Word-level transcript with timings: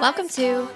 Welcome 0.00 0.28
to 0.30 0.66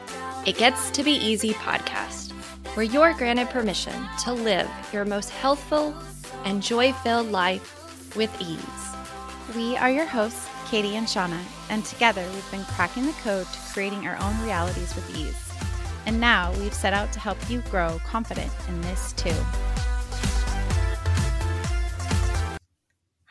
It 0.47 0.59
Gets 0.59 0.91
to 0.91 1.03
Be 1.03 1.13
Easy 1.13 1.55
podcast, 1.55 2.33
where 2.75 2.85
you're 2.85 3.15
granted 3.15 3.49
permission 3.49 3.95
to 4.25 4.35
live 4.35 4.69
your 4.93 5.07
most 5.07 5.31
healthful 5.31 5.95
and 6.45 6.63
joy 6.63 6.93
filled 6.93 7.31
life 7.31 8.15
with 8.15 8.31
ease. 8.43 8.61
We 9.57 9.79
are 9.79 9.91
your 9.91 10.05
hosts, 10.05 10.47
Katie 10.67 10.97
and 10.97 11.07
Shauna, 11.07 11.41
and 11.71 11.83
together 11.87 12.27
we've 12.35 12.51
been 12.51 12.65
cracking 12.65 13.07
the 13.07 13.13
code 13.23 13.47
to 13.47 13.59
creating 13.73 14.07
our 14.07 14.17
own 14.17 14.39
realities 14.43 14.95
with 14.95 15.17
ease. 15.17 15.51
And 16.05 16.21
now 16.21 16.53
we've 16.59 16.75
set 16.75 16.93
out 16.93 17.11
to 17.15 17.21
help 17.21 17.39
you 17.49 17.63
grow 17.71 17.99
confident 18.05 18.53
in 18.69 18.83
this 18.83 19.15
too. 19.15 19.35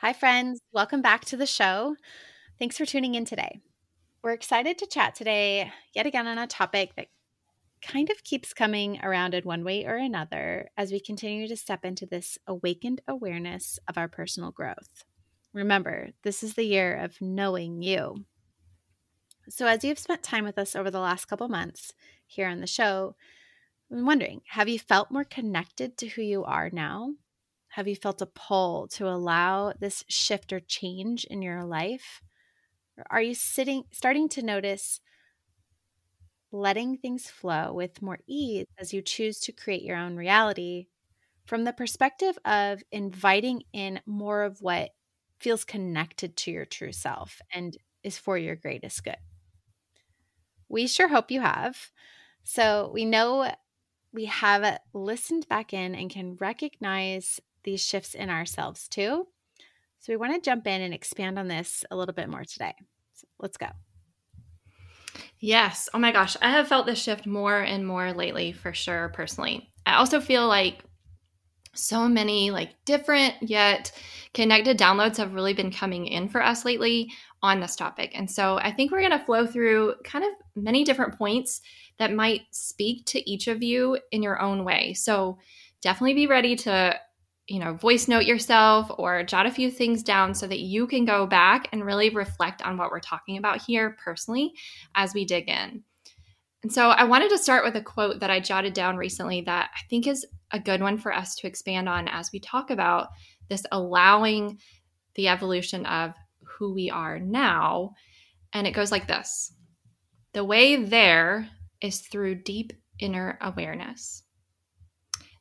Hi, 0.07 0.13
friends. 0.13 0.61
Welcome 0.71 1.01
back 1.01 1.25
to 1.25 1.35
the 1.35 1.45
show. 1.45 1.97
Thanks 2.57 2.77
for 2.77 2.85
tuning 2.85 3.15
in 3.15 3.25
today. 3.25 3.59
We're 4.23 4.31
excited 4.31 4.77
to 4.77 4.87
chat 4.87 5.15
today 5.15 5.69
yet 5.93 6.05
again 6.05 6.27
on 6.27 6.37
a 6.37 6.47
topic 6.47 6.95
that 6.95 7.07
kind 7.81 8.09
of 8.09 8.23
keeps 8.23 8.53
coming 8.53 9.01
around 9.03 9.33
in 9.33 9.43
one 9.43 9.65
way 9.65 9.83
or 9.83 9.97
another 9.97 10.69
as 10.77 10.93
we 10.93 11.01
continue 11.01 11.45
to 11.49 11.57
step 11.57 11.83
into 11.83 12.05
this 12.05 12.37
awakened 12.47 13.01
awareness 13.05 13.79
of 13.85 13.97
our 13.97 14.07
personal 14.07 14.51
growth. 14.51 15.03
Remember, 15.51 16.11
this 16.23 16.41
is 16.41 16.53
the 16.53 16.63
year 16.63 16.95
of 16.95 17.19
knowing 17.19 17.81
you. 17.81 18.23
So, 19.49 19.67
as 19.67 19.83
you've 19.83 19.99
spent 19.99 20.23
time 20.23 20.45
with 20.45 20.57
us 20.57 20.73
over 20.73 20.89
the 20.89 21.01
last 21.01 21.25
couple 21.25 21.49
months 21.49 21.91
here 22.25 22.47
on 22.47 22.61
the 22.61 22.65
show, 22.65 23.17
I'm 23.91 24.05
wondering 24.05 24.39
have 24.51 24.69
you 24.69 24.79
felt 24.79 25.11
more 25.11 25.25
connected 25.25 25.97
to 25.97 26.07
who 26.07 26.21
you 26.21 26.45
are 26.45 26.69
now? 26.71 27.15
Have 27.77 27.87
you 27.87 27.95
felt 27.95 28.23
a 28.23 28.25
pull 28.25 28.87
to 28.93 29.07
allow 29.07 29.71
this 29.71 30.03
shift 30.09 30.51
or 30.51 30.59
change 30.59 31.25
in 31.25 31.43
your 31.43 31.63
life? 31.63 32.23
Are 33.11 33.21
you 33.21 33.35
sitting 33.35 33.83
starting 33.91 34.29
to 34.29 34.41
notice 34.41 34.99
letting 36.51 36.97
things 36.97 37.29
flow 37.29 37.73
with 37.73 38.01
more 38.01 38.19
ease 38.25 38.65
as 38.79 38.93
you 38.93 39.01
choose 39.01 39.39
to 39.39 39.51
create 39.51 39.83
your 39.83 39.97
own 39.97 40.15
reality 40.15 40.87
from 41.45 41.65
the 41.65 41.73
perspective 41.73 42.37
of 42.45 42.83
inviting 42.91 43.63
in 43.73 44.01
more 44.05 44.43
of 44.43 44.61
what 44.61 44.91
feels 45.39 45.65
connected 45.65 46.35
to 46.37 46.51
your 46.51 46.65
true 46.65 46.91
self 46.91 47.41
and 47.53 47.77
is 48.03 48.17
for 48.17 48.37
your 48.37 48.55
greatest 48.55 49.03
good? 49.03 49.17
We 50.69 50.87
sure 50.87 51.07
hope 51.07 51.31
you 51.31 51.41
have. 51.41 51.91
So, 52.43 52.91
we 52.93 53.05
know 53.05 53.51
we 54.13 54.25
have 54.25 54.79
listened 54.93 55.47
back 55.49 55.73
in 55.73 55.95
and 55.95 56.09
can 56.09 56.35
recognize 56.37 57.39
these 57.67 57.83
shifts 57.83 58.15
in 58.15 58.29
ourselves 58.29 58.87
too. 58.87 59.27
So, 59.99 60.13
we 60.13 60.17
want 60.17 60.33
to 60.33 60.49
jump 60.49 60.65
in 60.65 60.81
and 60.81 60.93
expand 60.93 61.37
on 61.37 61.47
this 61.47 61.83
a 61.91 61.97
little 61.97 62.13
bit 62.13 62.29
more 62.29 62.45
today. 62.45 62.73
So 63.13 63.27
let's 63.39 63.57
go. 63.57 63.67
Yes. 65.39 65.89
Oh 65.93 65.99
my 65.99 66.11
gosh. 66.11 66.37
I 66.41 66.49
have 66.51 66.67
felt 66.67 66.85
this 66.85 67.01
shift 67.01 67.25
more 67.25 67.59
and 67.59 67.85
more 67.85 68.13
lately 68.13 68.51
for 68.51 68.73
sure, 68.73 69.09
personally. 69.09 69.69
I 69.85 69.95
also 69.95 70.21
feel 70.21 70.47
like 70.47 70.83
so 71.73 72.07
many 72.07 72.51
like 72.51 72.73
different 72.85 73.35
yet 73.41 73.91
connected 74.33 74.77
downloads 74.77 75.17
have 75.17 75.33
really 75.33 75.53
been 75.53 75.71
coming 75.71 76.07
in 76.07 76.27
for 76.29 76.41
us 76.41 76.65
lately 76.65 77.11
on 77.43 77.59
this 77.59 77.75
topic. 77.75 78.11
And 78.15 78.29
so 78.29 78.57
I 78.57 78.71
think 78.71 78.91
we're 78.91 79.01
going 79.01 79.11
to 79.11 79.25
flow 79.25 79.45
through 79.45 79.95
kind 80.03 80.25
of 80.25 80.31
many 80.55 80.83
different 80.83 81.17
points 81.17 81.61
that 81.99 82.13
might 82.13 82.41
speak 82.51 83.05
to 83.07 83.29
each 83.29 83.47
of 83.47 83.61
you 83.61 83.99
in 84.11 84.23
your 84.23 84.41
own 84.41 84.63
way. 84.63 84.93
So 84.93 85.37
definitely 85.81 86.15
be 86.15 86.27
ready 86.27 86.55
to 86.55 86.99
you 87.47 87.59
know, 87.59 87.73
voice 87.73 88.07
note 88.07 88.25
yourself 88.25 88.91
or 88.97 89.23
jot 89.23 89.45
a 89.45 89.51
few 89.51 89.71
things 89.71 90.03
down 90.03 90.33
so 90.33 90.47
that 90.47 90.59
you 90.59 90.85
can 90.85 91.05
go 91.05 91.25
back 91.25 91.69
and 91.71 91.85
really 91.85 92.09
reflect 92.09 92.61
on 92.61 92.77
what 92.77 92.91
we're 92.91 92.99
talking 92.99 93.37
about 93.37 93.61
here 93.61 93.95
personally 94.03 94.53
as 94.95 95.13
we 95.13 95.23
dig 95.23 95.47
in. 95.47 95.83
And 96.63 96.73
so 96.73 96.89
I 96.89 97.05
wanted 97.05 97.29
to 97.29 97.37
start 97.37 97.63
with 97.63 97.75
a 97.75 97.81
quote 97.81 98.19
that 98.19 98.29
I 98.29 98.41
jotted 98.41 98.73
down 98.73 98.97
recently 98.97 99.41
that 99.41 99.69
I 99.73 99.79
think 99.89 100.07
is 100.07 100.25
a 100.51 100.59
good 100.59 100.81
one 100.81 100.97
for 100.97 101.13
us 101.13 101.35
to 101.35 101.47
expand 101.47 101.87
on 101.87 102.07
as 102.09 102.31
we 102.33 102.39
talk 102.39 102.69
about 102.69 103.09
this 103.47 103.63
allowing 103.71 104.59
the 105.15 105.29
evolution 105.29 105.85
of 105.85 106.13
who 106.43 106.73
we 106.73 106.89
are 106.89 107.19
now. 107.19 107.93
And 108.51 108.67
it 108.67 108.73
goes 108.73 108.91
like 108.91 109.07
this 109.07 109.53
The 110.33 110.43
way 110.43 110.75
there 110.75 111.47
is 111.79 112.01
through 112.01 112.43
deep 112.43 112.73
inner 112.99 113.37
awareness. 113.39 114.23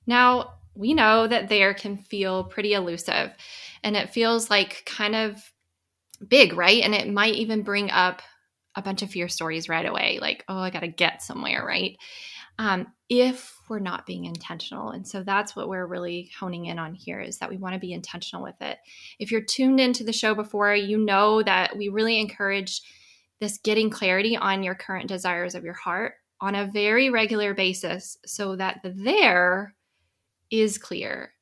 Now, 0.06 0.52
we 0.76 0.94
know 0.94 1.26
that 1.26 1.48
there 1.48 1.75
can 1.75 1.97
feel 1.97 2.44
pretty 2.44 2.75
elusive 2.75 3.32
and 3.82 3.97
it 3.97 4.10
feels 4.10 4.50
like 4.50 4.82
kind 4.87 5.14
of 5.14 5.53
big, 6.26 6.53
right? 6.54 6.82
And 6.82 6.94
it 6.94 7.12
might 7.12 7.34
even 7.34 7.62
bring 7.62 7.91
up 7.91 8.22
a 8.75 8.82
bunch 8.82 9.03
of 9.03 9.10
fear 9.10 9.28
stories 9.28 9.69
right 9.69 9.87
away, 9.87 10.19
like, 10.20 10.44
oh, 10.48 10.59
I 10.59 10.70
got 10.70 10.81
to 10.81 10.88
get 10.88 11.22
somewhere, 11.22 11.64
right? 11.66 11.97
Um, 12.59 12.87
if 13.09 13.54
we're 13.69 13.78
not 13.78 14.06
being 14.06 14.25
intentional. 14.25 14.91
And 14.91 15.06
so 15.06 15.22
that's 15.22 15.54
what 15.54 15.69
we're 15.69 15.87
really 15.87 16.31
honing 16.38 16.66
in 16.66 16.78
on 16.78 16.94
here 16.94 17.20
is 17.20 17.38
that 17.38 17.50
we 17.50 17.56
want 17.56 17.75
to 17.75 17.81
be 17.81 17.93
intentional 17.93 18.43
with 18.43 18.60
it. 18.60 18.78
If 19.19 19.31
you're 19.31 19.43
tuned 19.43 19.81
into 19.81 20.04
the 20.04 20.12
show 20.12 20.34
before, 20.34 20.75
you 20.75 20.98
know 20.98 21.43
that 21.43 21.76
we 21.76 21.88
really 21.88 22.20
encourage 22.20 22.82
this 23.41 23.58
getting 23.58 23.91
clarity 23.91 24.37
on 24.37 24.62
your 24.62 24.75
current 24.75 25.08
desires 25.08 25.54
of 25.54 25.64
your 25.64 25.75
heart 25.75 26.14
on 26.41 26.54
a 26.54 26.70
very 26.72 27.10
regular 27.10 27.54
basis 27.54 28.19
so 28.25 28.56
that 28.56 28.81
the 28.82 28.91
there 28.91 29.75
is 30.50 30.78
clear. 30.78 31.32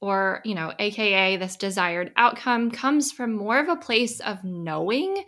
Or 0.00 0.42
you 0.44 0.54
know 0.54 0.72
aka 0.78 1.36
this 1.36 1.56
desired 1.56 2.12
outcome 2.16 2.70
comes 2.70 3.12
from 3.12 3.32
more 3.32 3.58
of 3.58 3.68
a 3.68 3.76
place 3.76 4.20
of 4.20 4.44
knowing 4.44 5.24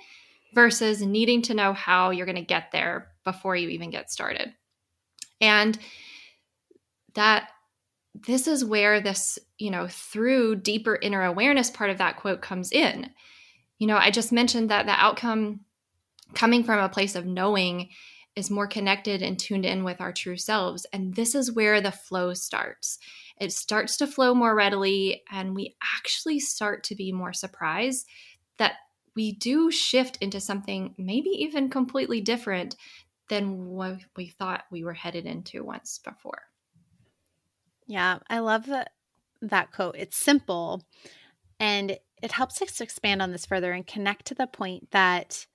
versus 0.54 1.02
needing 1.02 1.42
to 1.42 1.54
know 1.54 1.72
how 1.72 2.10
you're 2.10 2.26
going 2.26 2.36
to 2.36 2.42
get 2.42 2.70
there 2.72 3.08
before 3.24 3.56
you 3.56 3.68
even 3.70 3.90
get 3.90 4.10
started. 4.10 4.52
And 5.40 5.78
that 7.14 7.48
this 8.26 8.46
is 8.46 8.64
where 8.64 9.00
this 9.00 9.38
you 9.58 9.70
know 9.70 9.88
through 9.88 10.56
deeper 10.56 10.98
inner 11.00 11.24
awareness 11.24 11.70
part 11.70 11.90
of 11.90 11.98
that 11.98 12.16
quote 12.16 12.42
comes 12.42 12.70
in. 12.70 13.10
You 13.78 13.86
know 13.86 13.96
i 13.96 14.10
just 14.10 14.32
mentioned 14.32 14.70
that 14.70 14.86
the 14.86 14.92
outcome 14.92 15.60
coming 16.34 16.64
from 16.64 16.78
a 16.78 16.88
place 16.88 17.14
of 17.14 17.26
knowing 17.26 17.88
is 18.38 18.50
more 18.50 18.68
connected 18.68 19.20
and 19.20 19.38
tuned 19.38 19.66
in 19.66 19.82
with 19.82 20.00
our 20.00 20.12
true 20.12 20.36
selves. 20.36 20.86
And 20.92 21.14
this 21.14 21.34
is 21.34 21.52
where 21.52 21.80
the 21.80 21.90
flow 21.90 22.32
starts. 22.34 22.98
It 23.40 23.52
starts 23.52 23.96
to 23.98 24.06
flow 24.06 24.34
more 24.34 24.54
readily, 24.54 25.22
and 25.30 25.54
we 25.54 25.76
actually 25.96 26.38
start 26.38 26.84
to 26.84 26.94
be 26.94 27.12
more 27.12 27.32
surprised 27.32 28.06
that 28.58 28.74
we 29.16 29.32
do 29.32 29.70
shift 29.70 30.18
into 30.20 30.40
something 30.40 30.94
maybe 30.96 31.30
even 31.30 31.68
completely 31.68 32.20
different 32.20 32.76
than 33.28 33.66
what 33.66 33.98
we 34.16 34.28
thought 34.28 34.64
we 34.70 34.84
were 34.84 34.94
headed 34.94 35.26
into 35.26 35.64
once 35.64 35.98
before. 35.98 36.42
Yeah, 37.86 38.20
I 38.30 38.38
love 38.38 38.66
that 38.66 38.92
that 39.42 39.72
quote. 39.72 39.96
It's 39.98 40.16
simple 40.16 40.84
and 41.58 41.98
it 42.22 42.32
helps 42.32 42.62
us 42.62 42.80
expand 42.80 43.20
on 43.20 43.32
this 43.32 43.46
further 43.46 43.72
and 43.72 43.86
connect 43.86 44.26
to 44.26 44.34
the 44.34 44.46
point 44.46 44.90
that 44.92 45.46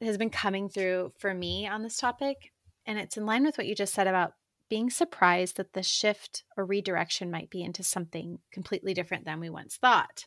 has 0.00 0.18
been 0.18 0.30
coming 0.30 0.68
through 0.68 1.12
for 1.18 1.34
me 1.34 1.66
on 1.66 1.82
this 1.82 1.96
topic. 1.96 2.52
And 2.86 2.98
it's 2.98 3.16
in 3.16 3.26
line 3.26 3.44
with 3.44 3.58
what 3.58 3.66
you 3.66 3.74
just 3.74 3.94
said 3.94 4.06
about 4.06 4.32
being 4.68 4.90
surprised 4.90 5.56
that 5.56 5.72
the 5.72 5.82
shift 5.82 6.44
or 6.56 6.64
redirection 6.64 7.30
might 7.30 7.50
be 7.50 7.62
into 7.62 7.82
something 7.82 8.38
completely 8.52 8.94
different 8.94 9.24
than 9.24 9.40
we 9.40 9.50
once 9.50 9.76
thought. 9.76 10.26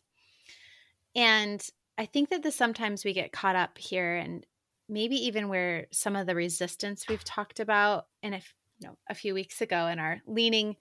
And 1.15 1.63
I 1.97 2.05
think 2.05 2.29
that 2.29 2.43
the 2.43 2.51
sometimes 2.51 3.05
we 3.05 3.13
get 3.13 3.31
caught 3.31 3.55
up 3.55 3.77
here 3.77 4.15
and 4.15 4.45
maybe 4.89 5.15
even 5.15 5.49
where 5.49 5.87
some 5.91 6.15
of 6.15 6.27
the 6.27 6.35
resistance 6.35 7.07
we've 7.07 7.23
talked 7.23 7.59
about 7.59 8.05
in 8.21 8.33
a 8.33 8.41
you 8.79 8.87
know 8.87 8.97
a 9.09 9.15
few 9.15 9.33
weeks 9.33 9.61
ago 9.61 9.87
and 9.87 9.99
are 9.99 10.21
leaning 10.25 10.75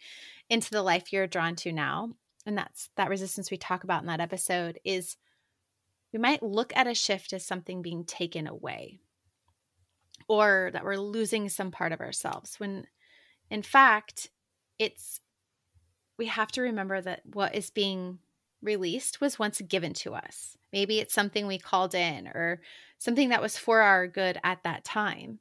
into 0.48 0.70
the 0.70 0.82
life 0.82 1.12
you're 1.12 1.26
drawn 1.26 1.54
to 1.54 1.70
now 1.70 2.10
and 2.46 2.56
that's 2.56 2.88
that 2.96 3.10
resistance 3.10 3.50
we 3.50 3.56
talk 3.56 3.84
about 3.84 4.02
in 4.02 4.06
that 4.06 4.20
episode 4.20 4.80
is 4.84 5.16
we 6.12 6.18
might 6.18 6.42
look 6.42 6.72
at 6.76 6.86
a 6.86 6.94
shift 6.94 7.32
as 7.32 7.44
something 7.44 7.82
being 7.82 8.04
taken 8.04 8.46
away 8.46 9.00
or 10.28 10.70
that 10.72 10.84
we're 10.84 10.96
losing 10.96 11.48
some 11.48 11.70
part 11.70 11.92
of 11.92 12.00
ourselves 12.00 12.58
when 12.58 12.86
in 13.50 13.62
fact 13.62 14.28
it's 14.78 15.20
we 16.18 16.26
have 16.26 16.52
to 16.52 16.62
remember 16.62 17.00
that 17.00 17.22
what 17.32 17.54
is 17.54 17.70
being 17.70 18.18
released 18.62 19.22
was 19.22 19.38
once 19.38 19.60
given 19.62 19.94
to 19.94 20.14
us. 20.14 20.58
Maybe 20.70 20.98
it's 20.98 21.14
something 21.14 21.46
we 21.46 21.58
called 21.58 21.94
in 21.94 22.28
or 22.28 22.60
something 22.98 23.30
that 23.30 23.40
was 23.40 23.56
for 23.56 23.80
our 23.80 24.06
good 24.06 24.38
at 24.44 24.62
that 24.64 24.84
time. 24.84 25.38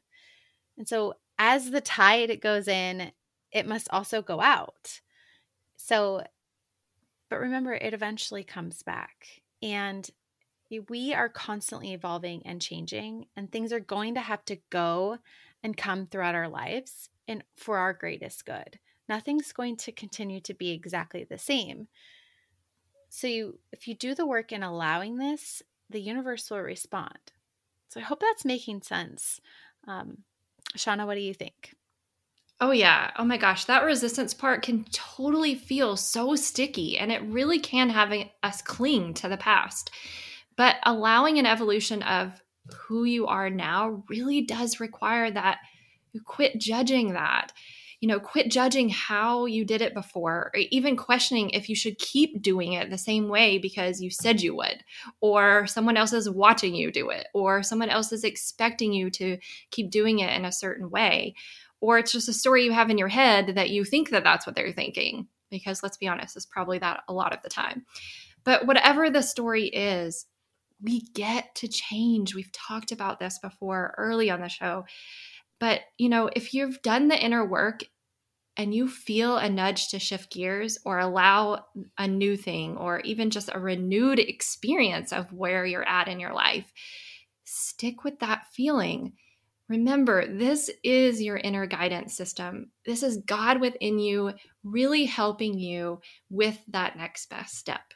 And 0.77 0.87
so 0.87 1.15
as 1.37 1.69
the 1.69 1.81
tide 1.81 2.39
goes 2.41 2.67
in 2.67 3.11
it 3.51 3.67
must 3.67 3.89
also 3.91 4.21
go 4.21 4.39
out. 4.39 5.01
So 5.75 6.23
but 7.29 7.39
remember 7.39 7.73
it 7.73 7.93
eventually 7.93 8.43
comes 8.43 8.81
back. 8.81 9.27
And 9.61 10.09
we 10.87 11.13
are 11.13 11.29
constantly 11.29 11.93
evolving 11.93 12.45
and 12.45 12.61
changing, 12.61 13.25
and 13.35 13.51
things 13.51 13.73
are 13.73 13.79
going 13.79 14.15
to 14.15 14.21
have 14.21 14.45
to 14.45 14.57
go 14.69 15.17
and 15.63 15.75
come 15.75 16.05
throughout 16.05 16.35
our 16.35 16.47
lives 16.47 17.09
and 17.27 17.43
for 17.57 17.77
our 17.77 17.93
greatest 17.93 18.45
good. 18.45 18.79
Nothing's 19.07 19.51
going 19.51 19.77
to 19.77 19.91
continue 19.91 20.39
to 20.41 20.53
be 20.53 20.71
exactly 20.71 21.23
the 21.23 21.37
same. 21.37 21.87
So 23.09 23.27
you 23.27 23.59
if 23.71 23.87
you 23.87 23.95
do 23.95 24.13
the 24.13 24.27
work 24.27 24.51
in 24.51 24.61
allowing 24.61 25.17
this, 25.17 25.63
the 25.89 25.99
universe 25.99 26.49
will 26.51 26.61
respond. 26.61 27.31
So 27.89 27.99
I 27.99 28.03
hope 28.03 28.19
that's 28.19 28.45
making 28.45 28.83
sense. 28.83 29.41
Um, 29.87 30.19
Shauna, 30.77 31.07
what 31.07 31.15
do 31.15 31.21
you 31.21 31.33
think? 31.33 31.73
Oh, 32.61 32.71
yeah. 32.71 33.11
Oh 33.17 33.23
my 33.23 33.37
gosh. 33.37 33.65
That 33.65 33.83
resistance 33.83 34.33
part 34.33 34.63
can 34.63 34.83
totally 34.91 35.55
feel 35.55 35.95
so 35.95 36.35
sticky 36.35 36.97
and 36.97 37.11
it 37.11 37.23
really 37.23 37.57
can 37.57 37.89
have 37.89 38.13
us 38.43 38.61
cling 38.61 39.13
to 39.15 39.29
the 39.29 39.37
past. 39.37 39.91
But 40.59 40.75
allowing 40.83 41.39
an 41.39 41.45
evolution 41.45 42.03
of 42.03 42.33
who 42.75 43.05
you 43.05 43.27
are 43.27 43.49
now 43.49 44.03
really 44.09 44.41
does 44.41 44.81
require 44.81 45.31
that 45.31 45.59
you 46.11 46.19
quit 46.19 46.59
judging 46.59 47.13
that. 47.13 47.53
You 48.01 48.09
know, 48.09 48.19
quit 48.19 48.51
judging 48.51 48.89
how 48.89 49.45
you 49.45 49.63
did 49.63 49.81
it 49.81 49.93
before, 49.93 50.51
or 50.53 50.59
even 50.69 50.97
questioning 50.97 51.51
if 51.51 51.69
you 51.69 51.77
should 51.77 51.97
keep 51.97 52.41
doing 52.41 52.73
it 52.73 52.89
the 52.89 52.97
same 52.97 53.29
way 53.29 53.57
because 53.57 54.01
you 54.01 54.09
said 54.11 54.41
you 54.41 54.53
would, 54.53 54.83
or 55.21 55.65
someone 55.65 55.95
else 55.95 56.11
is 56.11 56.29
watching 56.29 56.75
you 56.75 56.91
do 56.91 57.09
it, 57.09 57.27
or 57.33 57.63
someone 57.63 57.89
else 57.89 58.11
is 58.11 58.25
expecting 58.25 58.91
you 58.91 59.09
to 59.11 59.37
keep 59.71 59.89
doing 59.89 60.19
it 60.19 60.35
in 60.35 60.43
a 60.43 60.51
certain 60.51 60.89
way 60.89 61.35
or 61.81 61.97
it's 61.97 62.11
just 62.11 62.27
a 62.27 62.33
story 62.33 62.65
you 62.65 62.73
have 62.73 62.89
in 62.89 62.97
your 62.97 63.07
head 63.07 63.55
that 63.55 63.69
you 63.69 63.85
think 63.85 64.09
that 64.09 64.25
that's 64.25 64.45
what 64.45 64.53
they're 64.53 64.73
thinking 64.73 65.25
because 65.49 65.81
let's 65.81 65.95
be 65.95 66.09
honest 66.09 66.35
it's 66.35 66.45
probably 66.45 66.79
that 66.79 67.03
a 67.07 67.13
lot 67.13 67.33
of 67.33 67.41
the 67.43 67.49
time 67.49 67.85
but 68.43 68.65
whatever 68.65 69.09
the 69.09 69.21
story 69.21 69.67
is 69.67 70.25
we 70.81 71.01
get 71.13 71.53
to 71.55 71.67
change 71.67 72.33
we've 72.33 72.51
talked 72.51 72.91
about 72.91 73.19
this 73.19 73.39
before 73.39 73.93
early 73.97 74.29
on 74.29 74.41
the 74.41 74.47
show 74.47 74.85
but 75.59 75.81
you 75.97 76.09
know 76.09 76.29
if 76.35 76.53
you've 76.53 76.81
done 76.81 77.07
the 77.07 77.19
inner 77.19 77.45
work 77.45 77.81
and 78.57 78.73
you 78.73 78.87
feel 78.89 79.37
a 79.37 79.49
nudge 79.49 79.89
to 79.89 79.99
shift 79.99 80.31
gears 80.31 80.77
or 80.83 80.99
allow 80.99 81.65
a 81.97 82.07
new 82.07 82.35
thing 82.35 82.75
or 82.77 82.99
even 83.01 83.29
just 83.29 83.49
a 83.53 83.59
renewed 83.59 84.19
experience 84.19 85.13
of 85.13 85.31
where 85.31 85.65
you're 85.65 85.87
at 85.87 86.07
in 86.07 86.19
your 86.19 86.33
life 86.33 86.71
stick 87.45 88.03
with 88.03 88.19
that 88.19 88.45
feeling 88.51 89.13
Remember, 89.69 90.25
this 90.25 90.71
is 90.83 91.21
your 91.21 91.37
inner 91.37 91.67
guidance 91.67 92.15
system. 92.15 92.71
This 92.85 93.03
is 93.03 93.17
God 93.17 93.61
within 93.61 93.99
you, 93.99 94.33
really 94.63 95.05
helping 95.05 95.59
you 95.59 96.01
with 96.31 96.59
that 96.69 96.97
next 96.97 97.29
best 97.29 97.55
step. 97.55 97.93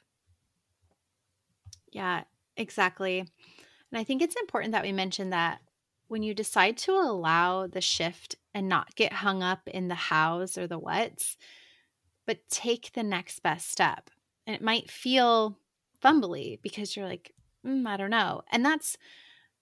Yeah, 1.91 2.25
exactly. 2.58 3.20
And 3.20 4.00
I 4.00 4.04
think 4.04 4.22
it's 4.22 4.36
important 4.36 4.72
that 4.72 4.84
we 4.84 4.92
mention 4.92 5.30
that 5.30 5.60
when 6.08 6.24
you 6.24 6.34
decide 6.34 6.78
to 6.78 6.92
allow 6.92 7.68
the 7.68 7.82
shift 7.82 8.36
and 8.54 8.68
not 8.68 8.96
get 8.96 9.14
hung 9.14 9.42
up 9.42 9.62
in 9.68 9.88
the 9.88 9.96
hows 9.96 10.58
or 10.58 10.68
the 10.68 10.80
whats, 10.80 11.38
but 12.26 12.48
take 12.50 12.92
the 12.94 13.04
next 13.04 13.42
best 13.42 13.70
step. 13.72 14.10
And 14.46 14.56
it 14.56 14.62
might 14.62 14.92
feel 14.92 15.58
fumbly 16.04 16.60
because 16.62 16.96
you're 16.96 17.08
like, 17.08 17.34
mm, 17.66 17.88
I 17.88 17.98
don't 17.98 18.10
know. 18.10 18.42
And 18.52 18.66
that's, 18.66 18.98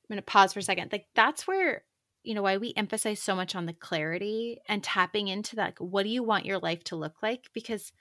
I'm 0.03 0.15
going 0.15 0.17
to 0.17 0.23
pause 0.23 0.53
for 0.53 0.59
a 0.59 0.63
second. 0.63 0.91
Like, 0.91 1.07
that's 1.15 1.47
where 1.47 1.83
you 2.23 2.35
know 2.35 2.41
why 2.41 2.57
we 2.57 2.73
emphasize 2.77 3.19
so 3.19 3.35
much 3.35 3.55
on 3.55 3.65
the 3.65 3.73
clarity 3.73 4.59
and 4.67 4.83
tapping 4.83 5.27
into 5.27 5.55
that 5.55 5.65
Like, 5.65 5.79
what 5.79 6.03
do 6.03 6.09
you 6.09 6.23
want 6.23 6.45
your 6.45 6.59
life 6.59 6.83
to 6.85 6.95
look 6.95 7.23
like 7.23 7.49
because 7.53 7.91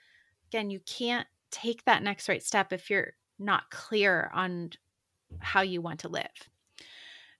again 0.49 0.69
you 0.69 0.79
can't 0.81 1.27
take 1.49 1.83
that 1.85 2.03
next 2.03 2.29
right 2.29 2.43
step 2.43 2.71
if 2.71 2.89
you're 2.89 3.13
not 3.41 3.69
clear 3.69 4.29
on 4.33 4.69
how 5.39 5.61
you 5.61 5.81
want 5.81 5.99
to 5.99 6.07
live 6.07 6.49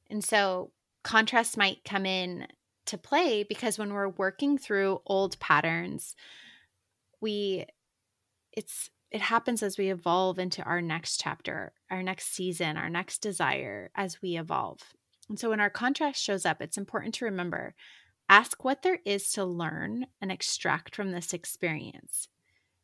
and 0.10 0.24
so 0.24 0.72
contrast 1.04 1.58
might 1.58 1.84
come 1.84 2.06
in 2.06 2.48
to 2.86 2.98
play 2.98 3.44
because 3.44 3.78
when 3.78 3.94
we're 3.94 4.10
working 4.10 4.58
through 4.58 5.02
old 5.06 5.40
patterns 5.40 6.16
we 7.20 7.66
it's 8.54 8.90
it 9.12 9.22
happens 9.22 9.62
as 9.62 9.78
we 9.78 9.92
evolve 9.92 10.40
into 10.40 10.64
our 10.64 10.82
next 10.82 11.20
chapter 11.22 11.74
our 11.90 12.02
next 12.02 12.34
season 12.34 12.78
our 12.78 12.90
next 12.90 13.20
desire 13.20 13.92
as 13.96 14.22
we 14.22 14.38
evolve 14.38 14.80
and 15.32 15.40
so 15.40 15.52
when 15.52 15.62
our 15.62 15.70
contrast 15.70 16.22
shows 16.22 16.46
up, 16.46 16.62
it's 16.62 16.78
important 16.78 17.14
to 17.16 17.26
remember 17.26 17.74
ask 18.28 18.66
what 18.66 18.82
there 18.82 19.00
is 19.06 19.32
to 19.32 19.46
learn 19.46 20.08
and 20.22 20.30
extract 20.30 20.94
from 20.94 21.12
this 21.12 21.32
experience. 21.32 22.28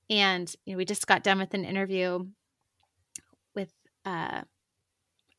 And 0.10 0.54
you 0.64 0.72
know, 0.72 0.78
we 0.78 0.86
just 0.86 1.08
got 1.08 1.24
done 1.24 1.40
with 1.40 1.54
an 1.54 1.66
interview 1.66 2.26
uh, 4.08 4.42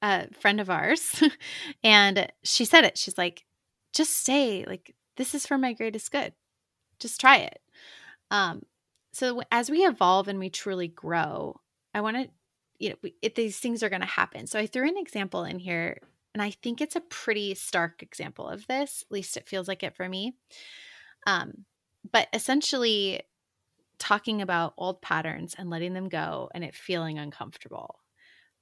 a 0.02 0.32
friend 0.34 0.60
of 0.60 0.70
ours, 0.70 1.22
and 1.84 2.30
she 2.44 2.64
said 2.64 2.84
it. 2.84 2.98
She's 2.98 3.18
like, 3.18 3.44
"Just 3.92 4.24
say 4.24 4.64
like 4.66 4.94
this 5.16 5.34
is 5.34 5.46
for 5.46 5.58
my 5.58 5.72
greatest 5.72 6.12
good. 6.12 6.32
Just 7.00 7.20
try 7.20 7.38
it." 7.38 7.60
Um, 8.30 8.62
so 9.12 9.42
as 9.50 9.70
we 9.70 9.80
evolve 9.80 10.28
and 10.28 10.38
we 10.38 10.50
truly 10.50 10.88
grow, 10.88 11.60
I 11.94 12.02
want 12.02 12.16
to, 12.16 12.28
you 12.78 12.90
know, 12.90 12.96
we, 13.02 13.14
it, 13.22 13.34
these 13.34 13.58
things 13.58 13.82
are 13.82 13.88
going 13.88 14.02
to 14.02 14.06
happen. 14.06 14.46
So 14.46 14.58
I 14.58 14.66
threw 14.66 14.86
an 14.86 14.98
example 14.98 15.44
in 15.44 15.58
here 15.58 15.98
and 16.34 16.42
I 16.42 16.50
think 16.50 16.80
it's 16.80 16.96
a 16.96 17.00
pretty 17.00 17.54
stark 17.54 18.02
example 18.02 18.48
of 18.48 18.66
this, 18.66 19.02
at 19.06 19.12
least 19.12 19.36
it 19.36 19.48
feels 19.48 19.66
like 19.66 19.82
it 19.82 19.96
for 19.96 20.08
me. 20.08 20.36
Um, 21.26 21.64
but 22.10 22.28
essentially, 22.32 23.22
talking 23.98 24.40
about 24.40 24.74
old 24.78 25.02
patterns 25.02 25.56
and 25.58 25.68
letting 25.68 25.94
them 25.94 26.08
go 26.08 26.48
and 26.54 26.62
it 26.62 26.74
feeling 26.74 27.18
uncomfortable. 27.18 27.98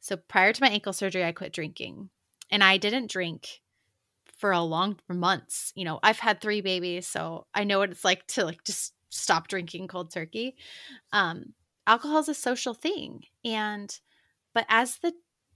So 0.01 0.17
prior 0.17 0.53
to 0.53 0.63
my 0.63 0.69
ankle 0.69 0.93
surgery, 0.93 1.25
I 1.25 1.33
quit 1.33 1.53
drinking 1.53 2.11
and 2.51 2.63
I 2.63 2.77
didn't 2.77 3.11
drink 3.11 3.61
for 4.39 4.53
a 4.53 4.61
long 4.61 4.99
for 5.07 5.15
months. 5.15 5.73
You 5.75 5.85
know, 5.85 5.99
I've 6.03 6.19
had 6.19 6.41
three 6.41 6.61
babies, 6.61 7.07
so 7.07 7.47
I 7.55 7.65
know 7.65 7.79
what 7.79 7.91
it's 7.91 8.05
like 8.05 8.27
to 8.29 8.45
like 8.45 8.63
just 8.65 8.95
stop 9.09 9.49
drinking 9.49 9.89
cold 9.89 10.11
turkey. 10.11 10.57
Um, 11.13 11.55
alcohol 11.87 12.19
is 12.19 12.29
a 12.29 12.35
social 12.35 12.75
thing. 12.75 13.25
And 13.45 13.99
but 14.55 14.67
as 14.69 14.99
the 14.99 15.13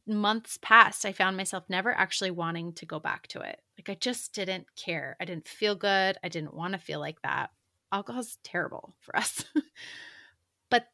months 0.07 0.59
passed, 0.61 1.05
I 1.05 1.13
found 1.13 1.37
myself 1.37 1.65
never 1.69 1.93
actually 1.93 2.31
wanting 2.31 2.73
to 2.75 2.87
go 2.87 2.99
back 2.99 3.27
to 3.29 3.41
it. 3.41 3.61
Like 3.79 3.89
I 3.89 3.99
just 3.99 4.35
didn't 4.35 4.67
care. 4.77 5.17
I 5.21 5.25
didn't 5.25 5.49
feel 5.49 5.75
good. 5.75 6.19
I 6.23 6.29
didn't 6.29 6.55
want 6.55 6.73
to 6.73 6.79
feel 6.79 7.01
like 7.01 7.21
that. 7.23 7.51
Alcohol's 7.93 8.39
terrible 8.45 8.95
for 9.01 9.17
us. 9.17 9.45
but 10.71 10.87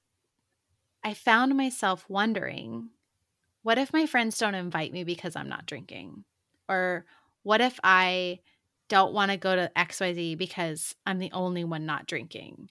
I 1.04 1.14
found 1.14 1.56
myself 1.56 2.04
wondering 2.08 2.90
what 3.66 3.78
if 3.78 3.92
my 3.92 4.06
friends 4.06 4.38
don't 4.38 4.54
invite 4.54 4.92
me 4.92 5.02
because 5.02 5.34
I'm 5.34 5.48
not 5.48 5.66
drinking? 5.66 6.22
Or 6.68 7.04
what 7.42 7.60
if 7.60 7.80
I 7.82 8.38
don't 8.88 9.12
want 9.12 9.32
to 9.32 9.36
go 9.36 9.56
to 9.56 9.72
XYZ 9.74 10.38
because 10.38 10.94
I'm 11.04 11.18
the 11.18 11.32
only 11.32 11.64
one 11.64 11.84
not 11.84 12.06
drinking? 12.06 12.70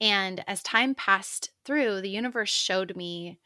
And 0.00 0.42
as 0.48 0.60
time 0.60 0.96
passed 0.96 1.52
through, 1.64 2.00
the 2.00 2.10
universe 2.10 2.50
showed 2.50 2.96
me 2.96 3.38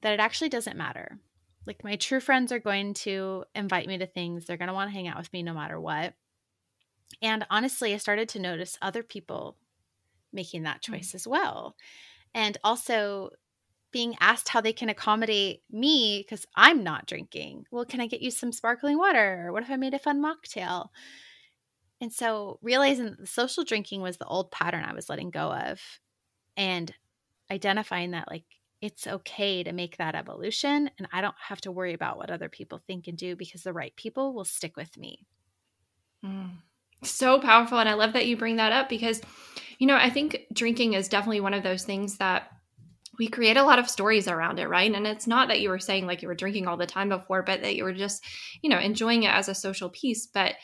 that 0.00 0.12
it 0.12 0.18
actually 0.18 0.48
doesn't 0.48 0.76
matter. 0.76 1.20
Like 1.64 1.84
my 1.84 1.94
true 1.94 2.18
friends 2.18 2.50
are 2.50 2.58
going 2.58 2.94
to 2.94 3.44
invite 3.54 3.86
me 3.86 3.96
to 3.98 4.06
things. 4.06 4.46
They're 4.46 4.56
going 4.56 4.66
to 4.66 4.74
want 4.74 4.90
to 4.90 4.94
hang 4.96 5.06
out 5.06 5.18
with 5.18 5.32
me 5.32 5.44
no 5.44 5.54
matter 5.54 5.80
what. 5.80 6.14
And 7.22 7.46
honestly, 7.50 7.94
I 7.94 7.98
started 7.98 8.28
to 8.30 8.40
notice 8.40 8.76
other 8.82 9.04
people 9.04 9.58
making 10.32 10.64
that 10.64 10.82
choice 10.82 11.10
mm-hmm. 11.10 11.18
as 11.18 11.28
well. 11.28 11.76
And 12.34 12.58
also 12.64 13.30
being 13.94 14.16
asked 14.20 14.48
how 14.48 14.60
they 14.60 14.72
can 14.72 14.88
accommodate 14.88 15.62
me 15.70 16.18
because 16.18 16.44
I'm 16.56 16.82
not 16.82 17.06
drinking. 17.06 17.64
Well, 17.70 17.84
can 17.84 18.00
I 18.00 18.08
get 18.08 18.22
you 18.22 18.32
some 18.32 18.50
sparkling 18.50 18.98
water? 18.98 19.46
Or 19.46 19.52
what 19.52 19.62
if 19.62 19.70
I 19.70 19.76
made 19.76 19.94
a 19.94 20.00
fun 20.00 20.20
mocktail? 20.20 20.88
And 22.00 22.12
so 22.12 22.58
realizing 22.60 23.04
that 23.04 23.20
the 23.20 23.26
social 23.28 23.62
drinking 23.62 24.02
was 24.02 24.16
the 24.16 24.26
old 24.26 24.50
pattern 24.50 24.82
I 24.84 24.94
was 24.94 25.08
letting 25.08 25.30
go 25.30 25.52
of 25.52 25.80
and 26.56 26.92
identifying 27.52 28.10
that 28.10 28.28
like 28.28 28.42
it's 28.82 29.06
okay 29.06 29.62
to 29.62 29.72
make 29.72 29.96
that 29.96 30.16
evolution 30.16 30.90
and 30.98 31.06
I 31.12 31.20
don't 31.20 31.36
have 31.38 31.60
to 31.60 31.70
worry 31.70 31.94
about 31.94 32.18
what 32.18 32.32
other 32.32 32.48
people 32.48 32.80
think 32.88 33.06
and 33.06 33.16
do 33.16 33.36
because 33.36 33.62
the 33.62 33.72
right 33.72 33.94
people 33.94 34.34
will 34.34 34.44
stick 34.44 34.76
with 34.76 34.98
me. 34.98 35.24
Mm. 36.26 36.50
So 37.04 37.38
powerful. 37.38 37.78
And 37.78 37.88
I 37.88 37.94
love 37.94 38.14
that 38.14 38.26
you 38.26 38.36
bring 38.36 38.56
that 38.56 38.72
up 38.72 38.88
because, 38.88 39.22
you 39.78 39.86
know, 39.86 39.96
I 39.96 40.10
think 40.10 40.46
drinking 40.52 40.94
is 40.94 41.06
definitely 41.06 41.40
one 41.40 41.54
of 41.54 41.62
those 41.62 41.84
things 41.84 42.18
that 42.18 42.50
we 43.18 43.28
create 43.28 43.56
a 43.56 43.62
lot 43.64 43.78
of 43.78 43.88
stories 43.88 44.28
around 44.28 44.58
it, 44.58 44.68
right? 44.68 44.92
And 44.92 45.06
it's 45.06 45.26
not 45.26 45.48
that 45.48 45.60
you 45.60 45.68
were 45.68 45.78
saying 45.78 46.06
like 46.06 46.22
you 46.22 46.28
were 46.28 46.34
drinking 46.34 46.66
all 46.66 46.76
the 46.76 46.86
time 46.86 47.08
before, 47.08 47.42
but 47.42 47.62
that 47.62 47.76
you 47.76 47.84
were 47.84 47.92
just, 47.92 48.24
you 48.62 48.70
know, 48.70 48.78
enjoying 48.78 49.22
it 49.22 49.32
as 49.32 49.48
a 49.48 49.54
social 49.54 49.90
piece. 49.90 50.26
But 50.26 50.54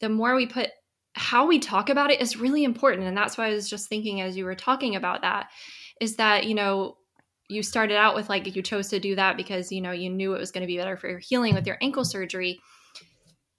the 0.00 0.08
more 0.08 0.34
we 0.34 0.46
put 0.46 0.70
how 1.14 1.46
we 1.46 1.58
talk 1.58 1.90
about 1.90 2.10
it 2.10 2.20
is 2.20 2.36
really 2.36 2.64
important. 2.64 3.06
And 3.06 3.16
that's 3.16 3.38
why 3.38 3.46
I 3.46 3.54
was 3.54 3.70
just 3.70 3.88
thinking 3.88 4.20
as 4.20 4.36
you 4.36 4.44
were 4.44 4.56
talking 4.56 4.96
about 4.96 5.22
that 5.22 5.50
is 6.00 6.16
that, 6.16 6.46
you 6.46 6.54
know, 6.54 6.96
you 7.48 7.62
started 7.62 7.96
out 7.96 8.14
with 8.14 8.28
like 8.28 8.54
you 8.54 8.62
chose 8.62 8.88
to 8.88 8.98
do 8.98 9.14
that 9.16 9.36
because 9.36 9.70
you 9.70 9.80
know 9.80 9.92
you 9.92 10.10
knew 10.10 10.34
it 10.34 10.40
was 10.40 10.50
going 10.50 10.62
to 10.62 10.66
be 10.66 10.78
better 10.78 10.96
for 10.96 11.08
your 11.08 11.18
healing 11.18 11.54
with 11.54 11.66
your 11.66 11.78
ankle 11.82 12.04
surgery 12.04 12.58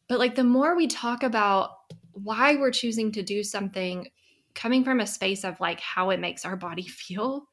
but 0.08 0.20
like 0.20 0.36
the 0.36 0.44
more 0.44 0.76
we 0.76 0.88
talk 0.88 1.24
about 1.24 1.72
why 2.14 2.56
we're 2.56 2.72
choosing 2.72 3.12
to 3.12 3.24
do 3.24 3.44
something 3.44 4.08
coming 4.54 4.84
from 4.84 5.00
a 5.00 5.08
space 5.08 5.44
of 5.44 5.60
like 5.60 5.80
how 5.80 6.10
it 6.10 6.20
makes 6.20 6.46
our 6.46 6.56
body 6.56 6.88
feel 6.88 7.48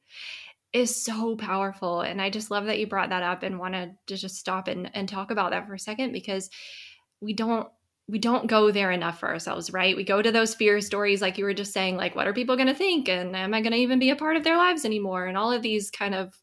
is 0.72 1.04
so 1.04 1.36
powerful 1.36 2.00
and 2.00 2.20
i 2.20 2.30
just 2.30 2.50
love 2.50 2.66
that 2.66 2.78
you 2.78 2.86
brought 2.86 3.10
that 3.10 3.22
up 3.22 3.42
and 3.42 3.58
wanted 3.58 3.94
to 4.06 4.16
just 4.16 4.36
stop 4.36 4.68
and, 4.68 4.90
and 4.94 5.08
talk 5.08 5.30
about 5.30 5.50
that 5.50 5.66
for 5.66 5.74
a 5.74 5.78
second 5.78 6.12
because 6.12 6.48
we 7.20 7.32
don't 7.32 7.68
we 8.08 8.18
don't 8.18 8.46
go 8.46 8.70
there 8.70 8.90
enough 8.90 9.20
for 9.20 9.28
ourselves, 9.28 9.72
right? 9.72 9.96
We 9.96 10.04
go 10.04 10.20
to 10.20 10.32
those 10.32 10.54
fear 10.54 10.80
stories, 10.80 11.22
like 11.22 11.38
you 11.38 11.44
were 11.44 11.54
just 11.54 11.72
saying, 11.72 11.96
like, 11.96 12.14
what 12.14 12.26
are 12.26 12.34
people 12.34 12.56
to 12.56 12.74
think? 12.74 13.08
And 13.08 13.34
am 13.36 13.54
I 13.54 13.62
to 13.62 13.74
even 13.74 13.98
be 13.98 14.10
a 14.10 14.16
part 14.16 14.36
of 14.36 14.44
their 14.44 14.56
lives 14.56 14.84
anymore? 14.84 15.26
And 15.26 15.38
all 15.38 15.52
of 15.52 15.62
these 15.62 15.90
kind 15.90 16.14
of 16.14 16.34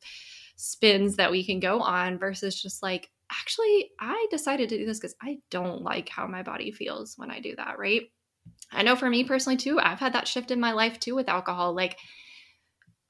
spins 0.56 1.18
that 1.18 1.32
we 1.32 1.44
can 1.46 1.60
go 1.60 1.82
on 1.82 2.18
versus 2.18 2.60
just 2.60 2.82
like, 2.82 3.10
actually, 3.32 3.92
I 4.00 4.28
decided 4.32 4.70
to 4.70 4.78
do 4.78 4.86
this 4.86 5.00
because 5.00 5.16
I 5.22 5.40
don't 5.52 5.84
like 5.84 6.10
how 6.10 6.28
my 6.28 6.44
body 6.44 6.72
feels 6.72 7.14
when 7.18 7.30
I 7.30 7.40
do 7.40 7.56
that, 7.58 7.78
right? 7.78 8.04
I 8.72 8.84
know 8.84 8.96
for 8.96 9.10
me 9.10 9.24
personally 9.24 9.58
too, 9.58 9.80
I've 9.80 10.00
had 10.00 10.14
that 10.14 10.28
shift 10.28 10.52
in 10.52 10.60
my 10.60 10.72
life 10.72 11.00
too 11.00 11.14
with 11.14 11.30
alcohol. 11.30 11.74
Like, 11.74 11.98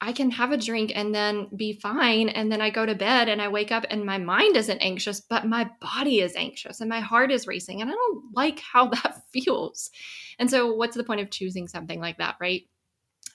I 0.02 0.12
can 0.12 0.30
have 0.30 0.50
a 0.50 0.56
drink 0.56 0.92
and 0.94 1.14
then 1.14 1.48
be 1.54 1.74
fine. 1.74 2.30
And 2.30 2.50
then 2.50 2.62
I 2.62 2.70
go 2.70 2.86
to 2.86 2.94
bed 2.94 3.28
and 3.28 3.42
I 3.42 3.48
wake 3.48 3.70
up 3.70 3.84
and 3.90 4.04
my 4.04 4.16
mind 4.16 4.56
isn't 4.56 4.78
anxious, 4.78 5.20
but 5.20 5.46
my 5.46 5.70
body 5.80 6.20
is 6.20 6.34
anxious 6.36 6.80
and 6.80 6.88
my 6.88 7.00
heart 7.00 7.30
is 7.30 7.46
racing. 7.46 7.82
And 7.82 7.90
I 7.90 7.94
don't 7.94 8.24
like 8.34 8.60
how 8.60 8.88
that 8.88 9.22
feels. 9.32 9.90
And 10.38 10.50
so, 10.50 10.72
what's 10.72 10.96
the 10.96 11.04
point 11.04 11.20
of 11.20 11.30
choosing 11.30 11.68
something 11.68 12.00
like 12.00 12.18
that, 12.18 12.36
right? 12.40 12.62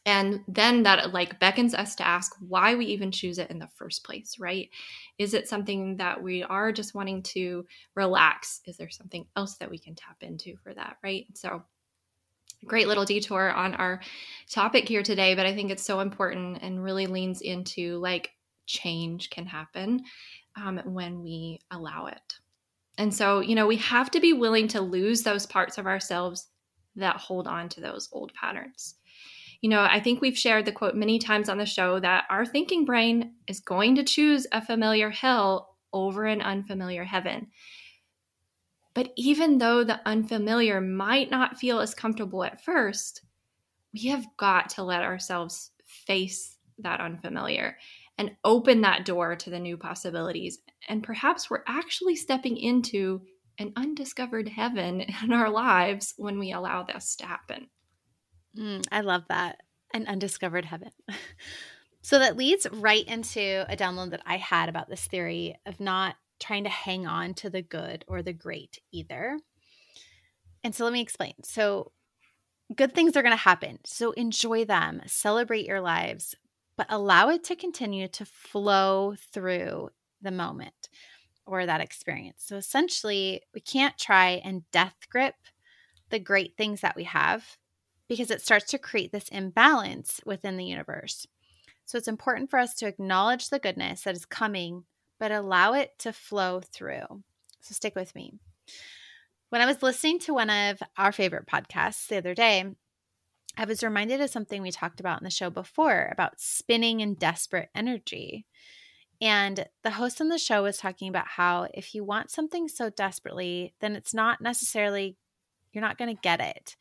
And 0.08 0.44
then 0.48 0.84
that 0.84 1.14
like 1.14 1.40
beckons 1.40 1.74
us 1.74 1.96
to 1.96 2.08
ask 2.08 2.36
why 2.40 2.76
we 2.76 2.86
even 2.88 3.12
choose 3.12 3.40
it 3.40 3.50
in 3.50 3.58
the 3.58 3.70
first 3.76 4.04
place, 4.04 4.38
right? 4.40 4.70
Is 5.18 5.34
it 5.34 5.48
something 5.48 5.98
that 5.98 6.22
we 6.22 6.44
are 6.44 6.72
just 6.72 6.94
wanting 6.94 7.24
to 7.24 7.66
relax? 7.96 8.62
Is 8.66 8.78
there 8.78 8.90
something 8.90 9.26
else 9.36 9.56
that 9.58 9.70
we 9.70 9.80
can 9.80 9.96
tap 9.96 10.18
into 10.22 10.58
for 10.58 10.74
that, 10.74 10.98
right? 11.04 11.26
So, 11.34 11.64
great 12.66 12.88
little 12.88 13.06
detour 13.06 13.52
on 13.52 13.76
our 13.76 14.02
topic 14.50 14.88
here 14.88 15.04
today, 15.04 15.36
but 15.36 15.46
I 15.46 15.54
think 15.54 15.72
it's 15.72 15.86
so 15.86 16.00
important 16.00 16.60
and 16.62 16.84
really 16.84 17.08
leans 17.08 17.42
into 17.42 17.98
like 17.98 18.32
change 18.66 19.30
can 19.30 19.46
happen 19.46 20.04
um, 20.56 20.80
when 20.86 21.22
we 21.22 21.60
allow 21.72 22.08
it. 22.08 22.36
And 22.98 23.14
so, 23.14 23.42
you 23.42 23.56
know, 23.56 23.68
we 23.68 23.78
have 23.78 24.10
to 24.12 24.20
be 24.20 24.34
willing 24.34 24.68
to 24.70 24.82
lose 24.82 25.24
those 25.24 25.46
parts 25.46 25.78
of 25.78 25.86
ourselves 25.86 26.48
that 26.96 27.18
hold 27.18 27.48
on 27.48 27.68
to 27.70 27.82
those 27.82 28.10
old 28.12 28.32
patterns. 28.34 28.96
You 29.62 29.70
know, 29.70 29.82
I 29.82 30.00
think 30.00 30.22
we've 30.22 30.38
shared 30.38 30.66
the 30.66 30.72
quote 30.72 30.96
many 30.96 31.20
times 31.20 31.50
on 31.50 31.58
the 31.58 31.66
show 31.66 32.00
that 32.00 32.26
our 32.30 32.46
thinking 32.46 32.86
brain 32.86 33.34
is 33.48 33.60
going 33.60 33.96
to 33.96 34.04
choose 34.04 34.48
a 34.52 34.64
familiar 34.64 35.10
hell 35.10 35.76
over 35.92 36.26
an 36.26 36.42
unfamiliar 36.42 37.04
heaven. 37.04 37.48
But 38.96 39.12
even 39.18 39.60
though 39.60 39.84
the 39.84 40.00
unfamiliar 40.08 40.82
might 40.82 41.30
not 41.30 41.60
feel 41.60 41.80
as 41.82 41.94
comfortable 41.94 42.44
at 42.44 42.64
first, 42.64 43.22
we 43.94 44.08
have 44.10 44.26
got 44.38 44.70
to 44.70 44.84
let 44.84 45.04
ourselves 45.04 45.72
face 45.86 46.58
that 46.80 47.02
unfamiliar 47.02 47.78
and 48.18 48.32
open 48.46 48.82
that 48.82 49.06
door 49.06 49.36
to 49.36 49.50
the 49.50 49.60
new 49.60 49.78
possibilities. 49.78 50.60
And 50.88 51.04
perhaps 51.04 51.50
we're 51.50 51.64
actually 51.68 52.16
stepping 52.16 52.58
into 52.58 53.22
an 53.60 53.74
undiscovered 53.76 54.48
heaven 54.48 55.02
in 55.24 55.34
our 55.34 55.50
lives 55.50 56.14
when 56.18 56.40
we 56.40 56.54
allow 56.54 56.84
this 56.84 57.18
to 57.18 57.26
happen. 57.26 57.68
Mm, 58.58 58.86
I 58.92 59.02
love 59.02 59.24
that. 59.28 59.62
An 59.94 60.08
undiscovered 60.08 60.66
heaven. 60.66 60.92
so 62.02 62.20
that 62.20 62.38
leads 62.38 62.66
right 62.72 63.06
into 63.06 63.66
a 63.70 63.76
download 63.76 64.12
that 64.12 64.24
I 64.26 64.38
had 64.38 64.70
about 64.70 64.90
this 64.90 65.06
theory 65.06 65.58
of 65.66 65.82
not 65.82 66.16
trying 66.40 66.64
to 66.64 66.70
hang 66.70 67.08
on 67.08 67.34
to 67.36 67.50
the 67.50 67.62
good 67.62 68.06
or 68.08 68.22
the 68.22 68.34
great 68.34 68.80
either. 68.92 69.40
And 70.64 70.74
so 70.74 70.84
let 70.84 70.94
me 70.94 71.02
explain. 71.02 71.34
So, 71.44 71.92
good 72.76 72.96
things 72.96 73.16
are 73.16 73.22
going 73.22 73.32
to 73.32 73.38
happen. 73.38 73.80
So, 73.86 74.12
enjoy 74.12 74.66
them, 74.66 75.02
celebrate 75.06 75.68
your 75.68 75.82
lives, 75.82 76.36
but 76.78 76.88
allow 76.90 77.30
it 77.30 77.44
to 77.46 77.56
continue 77.56 78.08
to 78.08 78.26
flow 78.26 79.16
through 79.32 79.90
the 80.22 80.32
moment 80.32 80.90
or 81.46 81.66
that 81.66 81.82
experience. 81.82 82.44
So, 82.46 82.56
essentially, 82.56 83.44
we 83.54 83.62
can't 83.62 83.98
try 83.98 84.42
and 84.44 84.70
death 84.72 84.96
grip 85.10 85.36
the 86.10 86.20
great 86.20 86.58
things 86.58 86.82
that 86.82 86.96
we 86.96 87.04
have 87.04 87.58
because 88.08 88.32
it 88.32 88.42
starts 88.42 88.66
to 88.72 88.80
create 88.80 89.12
this 89.12 89.30
imbalance 89.30 90.20
within 90.26 90.58
the 90.58 90.66
universe. 90.66 91.28
So, 91.86 91.98
it's 91.98 92.08
important 92.08 92.50
for 92.50 92.58
us 92.58 92.74
to 92.76 92.88
acknowledge 92.88 93.50
the 93.50 93.60
goodness 93.60 94.02
that 94.02 94.16
is 94.16 94.26
coming 94.26 94.86
but 95.20 95.32
allow 95.32 95.74
it 95.74 95.98
to 96.00 96.14
flow 96.14 96.62
through. 96.62 97.24
So 97.62 97.74
stick 97.74 97.96
with 97.96 98.14
me. 98.16 98.34
When 99.50 99.62
I 99.62 99.66
was 99.66 99.84
listening 99.84 100.20
to 100.20 100.34
one 100.34 100.50
of 100.50 100.82
our 100.98 101.12
favorite 101.12 101.48
podcasts 101.48 102.08
the 102.08 102.18
other 102.18 102.34
day, 102.34 102.66
I 103.58 103.66
was 103.66 103.84
reminded 103.84 104.20
of 104.22 104.30
something 104.30 104.62
we 104.62 104.72
talked 104.72 105.00
about 105.00 105.20
in 105.20 105.24
the 105.24 105.30
show 105.30 105.50
before 105.50 106.10
about 106.12 106.42
spinning 106.42 107.00
in 107.00 107.14
desperate 107.14 107.70
energy. 107.74 108.46
And 109.22 109.66
the 109.82 109.92
host 109.92 110.20
on 110.20 110.28
the 110.28 110.38
show 110.38 110.64
was 110.64 110.78
talking 110.78 111.08
about 111.08 111.28
how 111.28 111.68
if 111.74 111.96
you 111.96 112.04
want 112.04 112.32
something 112.32 112.68
so 112.68 112.90
desperately, 112.90 113.74
then 113.80 113.96
it's 113.96 114.14
not 114.14 114.42
necessarily, 114.42 115.16
you're 115.72 115.82
not 115.82 115.98
going 115.98 116.14
to 116.14 116.22
get 116.22 116.42
it 116.42 116.76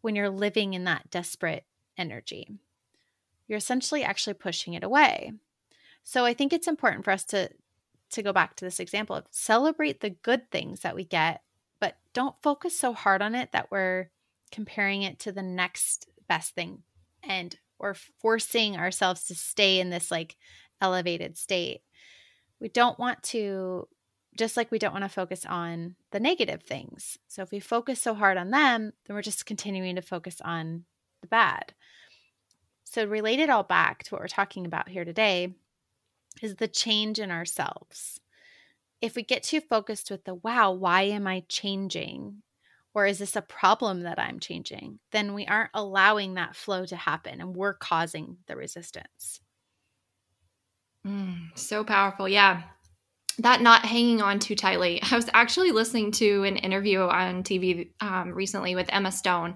when 0.00 0.16
you're 0.16 0.30
living 0.30 0.74
in 0.74 0.84
that 0.84 1.10
desperate 1.10 1.64
energy. 1.96 2.48
You're 3.46 3.58
essentially 3.58 4.02
actually 4.02 4.34
pushing 4.34 4.74
it 4.74 4.82
away. 4.82 5.32
So 6.02 6.24
I 6.24 6.34
think 6.34 6.52
it's 6.52 6.66
important 6.66 7.04
for 7.04 7.12
us 7.12 7.24
to 7.26 7.50
to 8.10 8.22
go 8.22 8.32
back 8.32 8.56
to 8.56 8.64
this 8.64 8.80
example 8.80 9.16
of 9.16 9.26
celebrate 9.30 10.00
the 10.00 10.10
good 10.10 10.50
things 10.50 10.80
that 10.80 10.94
we 10.94 11.04
get, 11.04 11.42
but 11.80 11.96
don't 12.14 12.40
focus 12.42 12.78
so 12.78 12.92
hard 12.92 13.22
on 13.22 13.34
it 13.34 13.52
that 13.52 13.70
we're 13.70 14.10
comparing 14.50 15.02
it 15.02 15.18
to 15.20 15.32
the 15.32 15.42
next 15.42 16.08
best 16.28 16.54
thing 16.54 16.82
and 17.22 17.56
or 17.78 17.94
forcing 17.94 18.76
ourselves 18.76 19.24
to 19.24 19.34
stay 19.34 19.78
in 19.78 19.90
this 19.90 20.10
like 20.10 20.36
elevated 20.80 21.36
state. 21.36 21.82
We 22.60 22.68
don't 22.68 22.98
want 22.98 23.22
to 23.24 23.88
just 24.36 24.56
like 24.56 24.70
we 24.70 24.78
don't 24.78 24.92
want 24.92 25.04
to 25.04 25.08
focus 25.08 25.44
on 25.46 25.96
the 26.12 26.20
negative 26.20 26.62
things. 26.62 27.18
So 27.26 27.42
if 27.42 27.50
we 27.50 27.60
focus 27.60 28.00
so 28.00 28.14
hard 28.14 28.36
on 28.36 28.50
them, 28.50 28.92
then 29.04 29.14
we're 29.14 29.22
just 29.22 29.46
continuing 29.46 29.96
to 29.96 30.02
focus 30.02 30.40
on 30.44 30.84
the 31.20 31.28
bad. 31.28 31.74
So 32.84 33.04
relate 33.04 33.40
it 33.40 33.50
all 33.50 33.64
back 33.64 34.04
to 34.04 34.14
what 34.14 34.20
we're 34.20 34.28
talking 34.28 34.64
about 34.64 34.88
here 34.88 35.04
today 35.04 35.54
is 36.42 36.56
the 36.56 36.68
change 36.68 37.18
in 37.18 37.30
ourselves. 37.30 38.20
If 39.00 39.14
we 39.14 39.22
get 39.22 39.42
too 39.42 39.60
focused 39.60 40.10
with 40.10 40.24
the, 40.24 40.34
wow, 40.34 40.72
why 40.72 41.02
am 41.02 41.26
I 41.26 41.44
changing? 41.48 42.42
Or 42.94 43.06
is 43.06 43.18
this 43.18 43.36
a 43.36 43.42
problem 43.42 44.02
that 44.02 44.18
I'm 44.18 44.40
changing? 44.40 44.98
Then 45.12 45.34
we 45.34 45.46
aren't 45.46 45.70
allowing 45.74 46.34
that 46.34 46.56
flow 46.56 46.84
to 46.86 46.96
happen 46.96 47.40
and 47.40 47.54
we're 47.54 47.74
causing 47.74 48.38
the 48.46 48.56
resistance. 48.56 49.40
Mm, 51.06 51.56
so 51.56 51.84
powerful. 51.84 52.28
Yeah. 52.28 52.62
That 53.38 53.62
not 53.62 53.84
hanging 53.84 54.20
on 54.20 54.40
too 54.40 54.56
tightly. 54.56 55.00
I 55.02 55.14
was 55.14 55.30
actually 55.32 55.70
listening 55.70 56.10
to 56.12 56.42
an 56.44 56.56
interview 56.56 57.00
on 57.00 57.44
TV 57.44 57.90
um, 58.00 58.32
recently 58.32 58.74
with 58.74 58.92
Emma 58.92 59.12
Stone, 59.12 59.54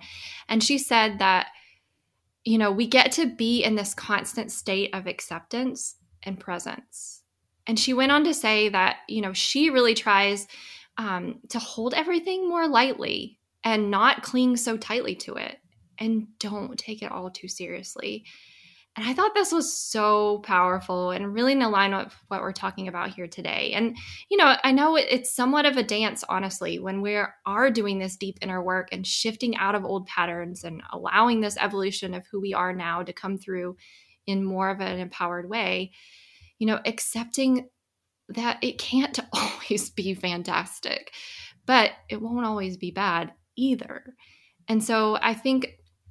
and 0.49 0.63
she 0.63 0.79
said 0.79 1.19
that, 1.19 1.49
you 2.45 2.59
know, 2.59 2.71
we 2.71 2.87
get 2.87 3.11
to 3.13 3.27
be 3.27 3.65
in 3.65 3.75
this 3.75 3.93
constant 3.93 4.53
state 4.53 4.95
of 4.95 5.09
acceptance 5.09 5.97
and 6.25 6.39
presence. 6.39 7.23
And 7.67 7.79
she 7.79 7.95
went 7.95 8.13
on 8.13 8.25
to 8.25 8.35
say 8.35 8.69
that, 8.71 8.97
you 9.09 9.23
know, 9.23 9.33
she 9.33 9.71
really 9.71 9.95
tries 9.95 10.47
um, 10.99 11.41
to 11.51 11.59
hold 11.59 11.95
everything 11.95 12.49
more 12.49 12.67
lightly 12.67 13.39
and 13.65 13.91
not 13.91 14.23
cling 14.23 14.57
so 14.57 14.77
tightly 14.77 15.15
to 15.17 15.35
it 15.35 15.59
and 15.99 16.27
don't 16.39 16.79
take 16.79 17.03
it 17.03 17.13
all 17.13 17.31
too 17.31 17.49
seriously. 17.49 18.25
And 18.95 19.07
I 19.07 19.15
thought 19.15 19.33
this 19.35 19.53
was 19.53 19.73
so 19.73 20.41
powerful 20.41 21.13
and 21.13 21.33
really 21.33 21.53
in 21.53 21.61
line 21.61 21.97
with 21.97 22.15
what 22.29 22.43
we're 22.43 22.53
talking 22.53 22.89
about 22.89 23.15
here 23.15 23.27
today. 23.27 23.73
And, 23.73 23.97
you 24.29 24.37
know, 24.37 24.55
I 24.63 24.73
know 24.73 24.97
it's 24.97 25.35
somewhat 25.35 25.65
of 25.65 25.79
a 25.79 25.83
dance, 25.83 26.23
honestly, 26.29 26.79
when 26.79 27.01
we 27.01 27.19
are 27.47 27.71
doing 27.71 27.99
this 27.99 28.17
deep 28.17 28.37
inner 28.43 28.63
work 28.63 28.89
and 28.93 29.07
shifting 29.07 29.57
out 29.57 29.75
of 29.75 29.87
old 29.87 30.07
patterns 30.09 30.63
and 30.63 30.83
allowing 30.93 31.41
this 31.41 31.57
evolution 31.59 32.13
of 32.13 32.27
who 32.27 32.39
we 32.39 32.53
are 32.53 32.75
now 32.75 33.03
to 33.03 33.15
come 33.15 33.39
through 33.39 33.77
in 34.27 34.45
more 34.45 34.71
of 34.71 34.81
an 34.81 34.99
empowered 34.99 35.49
way, 35.49 35.93
you 36.59 36.67
know, 36.67 36.81
accepting 36.85 37.69
that 38.29 38.59
it 38.63 38.79
can't 38.79 39.19
always 39.33 39.91
be 39.91 40.15
fantastic, 40.15 41.13
but 41.67 41.91
it 42.09 42.21
won't 42.21 42.47
always 42.47 42.77
be 42.77 42.91
bad 42.91 43.33
either. 43.57 44.15
And 44.69 44.83
so 44.83 45.19
I 45.21 45.35
think 45.35 45.69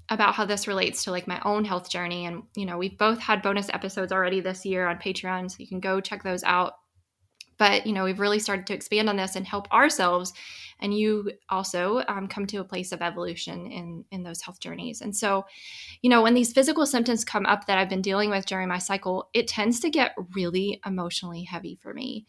about 0.10 0.36
how 0.36 0.46
this 0.46 0.68
relates 0.68 1.06
to 1.06 1.12
like 1.12 1.26
my 1.26 1.42
own 1.46 1.64
health 1.64 1.90
journey 1.90 2.26
and 2.26 2.44
you 2.56 2.66
know 2.66 2.78
we've 2.78 2.98
both 2.98 3.18
had 3.18 3.42
bonus 3.42 3.70
episodes 3.70 4.12
already 4.12 4.42
this 4.42 4.66
year 4.66 4.88
on 4.88 4.98
patreon 4.98 5.50
so 5.50 5.56
you 5.58 5.68
can 5.68 5.80
go 5.80 6.02
check 6.02 6.22
those 6.22 6.44
out 6.44 6.74
but 7.62 7.86
you 7.86 7.94
know 7.94 8.04
we've 8.04 8.20
really 8.20 8.40
started 8.40 8.66
to 8.66 8.74
expand 8.74 9.08
on 9.08 9.18
this 9.18 9.36
and 9.36 9.46
help 9.46 9.72
ourselves. 9.72 10.34
And 10.80 10.98
you 10.98 11.32
also 11.48 12.02
um, 12.08 12.28
come 12.28 12.48
to 12.48 12.58
a 12.58 12.64
place 12.64 12.92
of 12.92 13.04
evolution 13.04 13.68
in 13.68 14.04
in 14.10 14.24
those 14.24 14.42
health 14.42 14.60
journeys. 14.60 15.02
And 15.02 15.16
so 15.16 15.46
you 16.02 16.10
know 16.10 16.24
when 16.24 16.34
these 16.34 16.54
physical 16.54 16.88
symptoms 16.88 17.24
come 17.24 17.46
up 17.46 17.68
that 17.68 17.78
i've 17.78 17.88
been 17.88 18.02
dealing 18.02 18.32
with 18.32 18.48
during 18.48 18.68
my 18.68 18.80
cycle 18.80 19.30
it 19.36 19.48
tends 19.48 19.80
to 19.82 19.92
get 19.92 20.16
really 20.34 20.82
emotionally 20.88 21.44
heavy 21.44 21.76
for 21.80 21.94
me. 21.94 22.26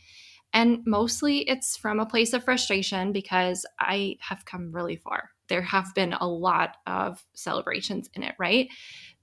And 0.53 0.81
mostly 0.85 1.49
it's 1.49 1.79
from 1.79 1.99
a 1.99 2.05
place 2.05 2.35
of 2.35 2.45
frustration 2.45 3.11
because 3.11 3.65
i 3.81 4.17
have 4.21 4.45
come 4.45 4.71
really 4.71 4.97
far. 4.97 5.31
There 5.49 5.62
have 5.62 5.95
been 5.95 6.12
a 6.12 6.29
lot 6.29 6.77
of 6.87 7.25
celebrations 7.33 8.11
in 8.12 8.23
it 8.23 8.35
right? 8.39 8.69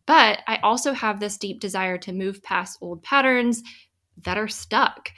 But 0.08 0.40
i 0.48 0.58
also 0.64 0.92
have 0.94 1.20
this 1.20 1.38
deep 1.38 1.60
desire 1.60 2.00
to 2.00 2.14
move 2.14 2.42
past 2.42 2.80
old 2.82 3.04
patterns 3.04 3.62
that 4.24 4.38
are 4.38 4.48
stuck 4.48 5.12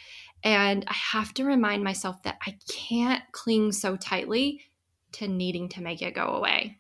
and 0.44 0.84
I 0.88 0.94
have 0.94 1.34
to 1.36 1.46
remind 1.46 1.84
myself 1.84 2.24
that 2.24 2.38
I 2.46 2.58
can't 2.70 3.24
cling 3.32 3.72
so 3.72 3.96
tightly 3.96 4.62
to 5.14 5.28
needing 5.28 5.70
to 5.70 5.82
make 5.82 6.02
it 6.02 6.16
go 6.16 6.28
away. 6.28 6.80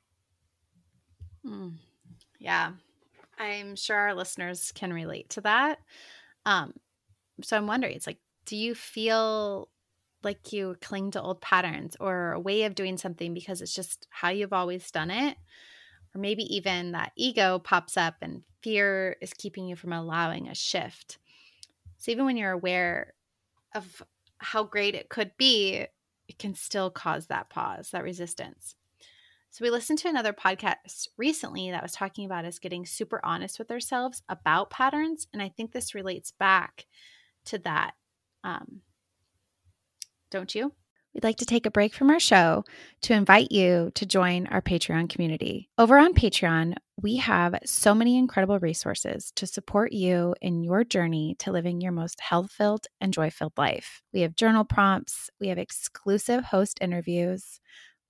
Mm. 1.45 1.73
Yeah. 2.39 2.71
I'm 3.37 3.75
sure 3.75 3.97
our 3.97 4.13
listeners 4.13 4.71
can 4.73 4.93
relate 4.93 5.29
to 5.31 5.41
that. 5.41 5.79
Um, 6.45 6.73
so 7.43 7.57
I'm 7.57 7.67
wondering, 7.67 7.95
it's 7.95 8.07
like, 8.07 8.19
do 8.45 8.55
you 8.55 8.75
feel 8.75 9.69
like 10.23 10.53
you 10.53 10.75
cling 10.81 11.11
to 11.11 11.21
old 11.21 11.41
patterns 11.41 11.97
or 11.99 12.33
a 12.33 12.39
way 12.39 12.63
of 12.63 12.75
doing 12.75 12.97
something 12.97 13.33
because 13.33 13.61
it's 13.61 13.73
just 13.73 14.07
how 14.09 14.29
you've 14.29 14.53
always 14.53 14.89
done 14.91 15.11
it? 15.11 15.37
Or 16.13 16.21
maybe 16.21 16.43
even 16.55 16.91
that 16.91 17.13
ego 17.15 17.59
pops 17.59 17.97
up 17.97 18.15
and 18.21 18.43
fear 18.61 19.17
is 19.21 19.33
keeping 19.33 19.67
you 19.67 19.75
from 19.75 19.93
allowing 19.93 20.47
a 20.47 20.55
shift. 20.55 21.17
So 21.97 22.11
even 22.11 22.25
when 22.25 22.37
you're 22.37 22.51
aware 22.51 23.13
of 23.73 24.01
how 24.39 24.63
great 24.63 24.95
it 24.95 25.09
could 25.09 25.31
be, 25.37 25.85
it 26.27 26.39
can 26.39 26.55
still 26.55 26.89
cause 26.89 27.27
that 27.27 27.49
pause, 27.49 27.89
that 27.91 28.03
resistance. 28.03 28.75
So 29.51 29.65
we 29.65 29.69
listened 29.69 29.99
to 29.99 30.07
another 30.07 30.31
podcast 30.31 31.09
recently 31.17 31.71
that 31.71 31.83
was 31.83 31.91
talking 31.91 32.25
about 32.25 32.45
us 32.45 32.57
getting 32.57 32.85
super 32.85 33.19
honest 33.23 33.59
with 33.59 33.69
ourselves 33.69 34.23
about 34.29 34.69
patterns, 34.69 35.27
and 35.33 35.41
I 35.41 35.49
think 35.49 35.71
this 35.71 35.93
relates 35.93 36.31
back 36.31 36.85
to 37.45 37.57
that. 37.59 37.91
Um, 38.43 38.81
don't 40.29 40.55
you? 40.55 40.73
We'd 41.13 41.23
like 41.23 41.37
to 41.37 41.45
take 41.45 41.65
a 41.65 41.71
break 41.71 41.93
from 41.93 42.09
our 42.09 42.19
show 42.19 42.63
to 43.01 43.13
invite 43.13 43.51
you 43.51 43.91
to 43.95 44.05
join 44.05 44.47
our 44.47 44.61
Patreon 44.61 45.09
community. 45.09 45.69
Over 45.77 45.97
on 45.97 46.13
Patreon, 46.13 46.75
we 47.01 47.17
have 47.17 47.55
so 47.65 47.93
many 47.93 48.17
incredible 48.17 48.59
resources 48.59 49.31
to 49.35 49.45
support 49.45 49.91
you 49.91 50.35
in 50.41 50.63
your 50.63 50.83
journey 50.83 51.35
to 51.39 51.51
living 51.51 51.81
your 51.81 51.91
most 51.91 52.21
health 52.21 52.51
filled 52.51 52.87
and 53.01 53.13
joy 53.13 53.29
filled 53.29 53.57
life. 53.57 54.01
We 54.13 54.21
have 54.21 54.35
journal 54.35 54.63
prompts, 54.63 55.29
we 55.39 55.49
have 55.49 55.57
exclusive 55.57 56.45
host 56.45 56.77
interviews, 56.79 57.59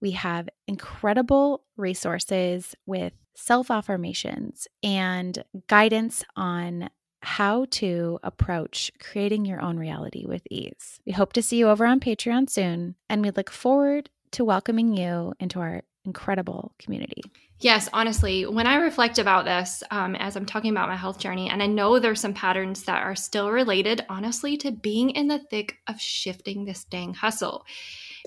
we 0.01 0.11
have 0.11 0.49
incredible 0.67 1.63
resources 1.77 2.75
with 2.85 3.13
self 3.35 3.71
affirmations 3.71 4.67
and 4.83 5.43
guidance 5.67 6.23
on 6.35 6.89
how 7.21 7.65
to 7.71 8.19
approach 8.23 8.91
creating 8.99 9.45
your 9.45 9.61
own 9.61 9.77
reality 9.77 10.25
with 10.25 10.41
ease. 10.49 10.99
We 11.05 11.11
hope 11.11 11.33
to 11.33 11.41
see 11.41 11.57
you 11.57 11.69
over 11.69 11.85
on 11.85 11.99
Patreon 11.99 12.49
soon, 12.49 12.95
and 13.09 13.21
we 13.21 13.31
look 13.31 13.51
forward 13.51 14.09
to 14.31 14.45
welcoming 14.45 14.95
you 14.95 15.33
into 15.39 15.59
our 15.59 15.83
incredible 16.05 16.73
community. 16.79 17.21
Yes, 17.59 17.87
honestly, 17.93 18.47
when 18.47 18.65
I 18.65 18.77
reflect 18.77 19.19
about 19.19 19.45
this, 19.45 19.83
um, 19.91 20.15
as 20.15 20.35
I'm 20.35 20.47
talking 20.47 20.71
about 20.71 20.89
my 20.89 20.95
health 20.95 21.19
journey, 21.19 21.47
and 21.47 21.61
I 21.61 21.67
know 21.67 21.99
there's 21.99 22.19
some 22.19 22.33
patterns 22.33 22.83
that 22.85 23.03
are 23.03 23.15
still 23.15 23.51
related, 23.51 24.03
honestly, 24.09 24.57
to 24.57 24.71
being 24.71 25.11
in 25.11 25.27
the 25.27 25.37
thick 25.37 25.77
of 25.87 26.01
shifting 26.01 26.65
this 26.65 26.85
dang 26.85 27.13
hustle. 27.13 27.65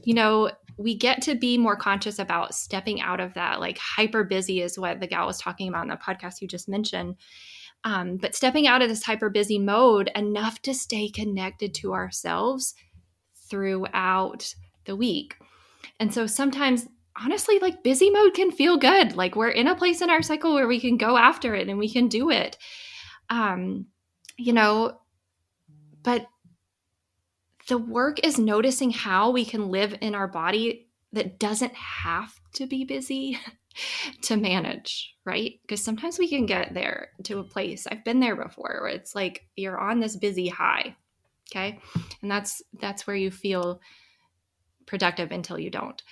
You 0.05 0.15
know, 0.15 0.53
we 0.77 0.95
get 0.95 1.23
to 1.23 1.35
be 1.35 1.59
more 1.59 1.75
conscious 1.75 2.21
about 2.21 2.55
stepping 2.55 3.01
out 3.01 3.19
of 3.19 3.35
that, 3.35 3.59
like 3.59 3.77
hyper 3.79 4.23
busy 4.23 4.61
is 4.61 4.79
what 4.79 5.01
the 5.01 5.09
gal 5.09 5.27
was 5.27 5.39
talking 5.39 5.69
about 5.69 5.83
in 5.83 5.89
the 5.89 5.97
podcast 5.97 6.41
you 6.41 6.47
just 6.47 6.69
mentioned. 6.69 7.17
Um, 7.85 8.17
but 8.17 8.35
stepping 8.35 8.67
out 8.67 8.83
of 8.83 8.89
this 8.89 9.03
hyper 9.03 9.29
busy 9.29 9.59
mode 9.59 10.11
enough 10.17 10.61
to 10.63 10.73
stay 10.73 11.09
connected 11.09 11.75
to 11.75 11.93
ourselves 11.93 12.75
throughout 13.51 14.55
the 14.87 14.97
week. 14.97 15.37
And 16.01 16.13
so 16.13 16.27
sometimes 16.27 16.89
honestly 17.21 17.59
like 17.59 17.83
busy 17.83 18.11
mode 18.11 18.35
can 18.35 18.51
feel 18.51 18.77
good. 18.77 19.17
Like 19.17 19.37
we're 19.37 19.51
in 19.51 19.69
a 19.69 19.77
place 19.77 20.01
in 20.01 20.11
our 20.11 20.23
cycle 20.23 20.55
where 20.55 20.67
we 20.67 20.81
can 20.81 20.97
go 20.97 21.17
after 21.17 21.55
it 21.55 21.69
and 21.69 21.79
we 21.79 21.91
can 21.91 22.09
do 22.09 22.31
it. 22.31 22.57
Um 23.31 23.87
you 24.37 24.53
know 24.53 24.99
but 26.03 26.27
the 27.69 27.79
work 27.79 28.25
is 28.25 28.39
noticing 28.39 28.91
how 28.91 29.31
we 29.31 29.45
can 29.45 29.71
live 29.71 29.97
in 30.01 30.15
our 30.15 30.29
body 30.29 30.89
that 31.13 31.39
doesn't 31.39 31.75
have 31.75 32.35
to 32.55 32.67
be 32.67 32.85
busy 32.85 33.39
to 34.23 34.37
manage 34.37 35.11
right? 35.27 35.55
Because 35.63 35.83
sometimes 35.83 36.19
we 36.19 36.29
can 36.29 36.45
get 36.45 36.75
there 36.75 37.09
to 37.25 37.39
a 37.39 37.45
place 37.45 37.87
i've 37.87 38.05
been 38.05 38.21
there 38.21 38.37
before 38.37 38.81
where 38.83 38.91
it's 38.91 39.15
like 39.15 39.47
you're 39.57 39.79
on 39.79 40.01
this 40.01 40.17
busy 40.17 40.49
high 40.49 40.95
okay? 41.51 41.81
And 42.23 42.31
that's 42.31 42.63
that's 42.81 43.07
where 43.07 43.17
you 43.17 43.31
feel 43.31 43.81
productive 44.87 45.33
until 45.33 45.59
you 45.59 45.71
don't. 45.71 46.03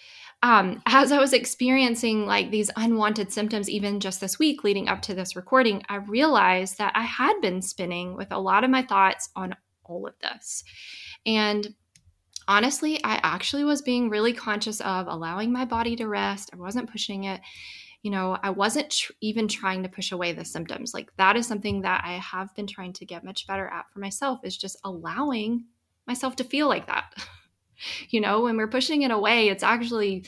Um, 0.44 0.82
as 0.86 1.12
I 1.12 1.18
was 1.18 1.32
experiencing 1.32 2.26
like 2.26 2.50
these 2.50 2.70
unwanted 2.76 3.32
symptoms, 3.32 3.70
even 3.70 4.00
just 4.00 4.20
this 4.20 4.38
week 4.38 4.64
leading 4.64 4.88
up 4.88 5.00
to 5.02 5.14
this 5.14 5.36
recording, 5.36 5.82
I 5.88 5.96
realized 5.96 6.78
that 6.78 6.92
I 6.96 7.02
had 7.02 7.40
been 7.40 7.62
spinning 7.62 8.16
with 8.16 8.32
a 8.32 8.40
lot 8.40 8.64
of 8.64 8.70
my 8.70 8.82
thoughts 8.82 9.28
on 9.36 9.54
all 9.84 10.06
of 10.06 10.14
this. 10.20 10.64
And 11.24 11.74
honestly, 12.52 13.02
I 13.02 13.18
actually 13.22 13.64
was 13.64 13.80
being 13.80 14.10
really 14.10 14.34
conscious 14.34 14.80
of 14.82 15.06
allowing 15.06 15.50
my 15.50 15.64
body 15.64 15.96
to 15.96 16.06
rest. 16.06 16.50
I 16.52 16.56
wasn't 16.56 16.90
pushing 16.90 17.24
it. 17.24 17.40
You 18.02 18.10
know, 18.10 18.36
I 18.42 18.50
wasn't 18.50 18.90
tr- 18.90 19.12
even 19.22 19.48
trying 19.48 19.82
to 19.84 19.88
push 19.88 20.12
away 20.12 20.32
the 20.32 20.44
symptoms. 20.44 20.92
Like 20.92 21.10
that 21.16 21.36
is 21.36 21.46
something 21.46 21.80
that 21.80 22.02
I 22.04 22.18
have 22.18 22.54
been 22.54 22.66
trying 22.66 22.92
to 22.94 23.06
get 23.06 23.24
much 23.24 23.46
better 23.46 23.66
at 23.68 23.86
for 23.90 24.00
myself 24.00 24.40
is 24.44 24.56
just 24.56 24.76
allowing 24.84 25.64
myself 26.06 26.36
to 26.36 26.44
feel 26.44 26.68
like 26.68 26.86
that. 26.88 27.14
you 28.10 28.20
know 28.20 28.42
when 28.42 28.56
we're 28.56 28.68
pushing 28.68 29.02
it 29.02 29.10
away 29.10 29.48
it's 29.48 29.64
actually 29.64 30.24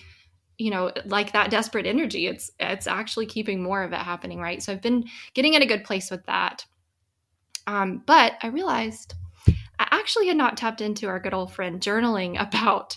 you 0.59 0.71
know 0.71 0.91
like 1.05 1.33
that 1.33 1.51
desperate 1.51 1.87
energy 1.87 2.27
it's 2.27 2.51
it's 2.59 2.89
actually 2.89 3.27
keeping 3.27 3.63
more 3.63 3.85
of 3.85 3.93
it 3.93 3.99
happening 3.99 4.41
right 4.41 4.61
so 4.61 4.73
i've 4.73 4.83
been 4.83 5.05
getting 5.35 5.55
in 5.55 5.63
a 5.63 5.67
good 5.67 5.85
place 5.85 6.11
with 6.11 6.25
that 6.27 6.65
um, 7.69 8.03
but 8.07 8.35
i 8.43 8.49
realized 8.49 9.15
actually 10.05 10.29
had 10.29 10.37
not 10.37 10.59
tapped 10.59 10.83
into 10.83 11.09
our 11.09 11.19
good 11.19 11.33
old 11.33 11.51
friend 11.51 11.81
journaling 11.81 12.39
about 12.49 12.97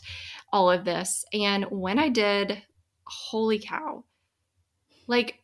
all 0.52 0.70
of 0.70 0.84
this 0.84 1.24
and 1.32 1.64
when 1.72 1.98
i 1.98 2.10
did 2.10 2.62
holy 3.06 3.58
cow 3.58 4.04
like 5.08 5.40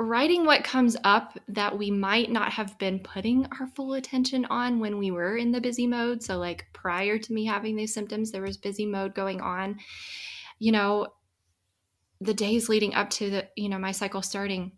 writing 0.00 0.46
what 0.46 0.64
comes 0.64 0.96
up 1.04 1.38
that 1.46 1.76
we 1.76 1.90
might 1.90 2.32
not 2.32 2.52
have 2.52 2.76
been 2.78 2.98
putting 2.98 3.46
our 3.60 3.66
full 3.76 3.92
attention 3.92 4.46
on 4.46 4.80
when 4.80 4.96
we 4.96 5.10
were 5.10 5.36
in 5.36 5.52
the 5.52 5.60
busy 5.60 5.86
mode. 5.86 6.22
So, 6.22 6.38
like 6.38 6.64
prior 6.72 7.18
to 7.18 7.32
me 7.32 7.44
having 7.44 7.76
these 7.76 7.92
symptoms, 7.92 8.32
there 8.32 8.40
was 8.40 8.56
busy 8.56 8.86
mode 8.86 9.14
going 9.14 9.42
on. 9.42 9.78
You 10.58 10.72
know, 10.72 11.08
the 12.20 12.32
days 12.32 12.70
leading 12.70 12.94
up 12.94 13.10
to 13.10 13.28
the, 13.28 13.48
you 13.56 13.68
know, 13.68 13.78
my 13.78 13.92
cycle 13.92 14.22
starting, 14.22 14.72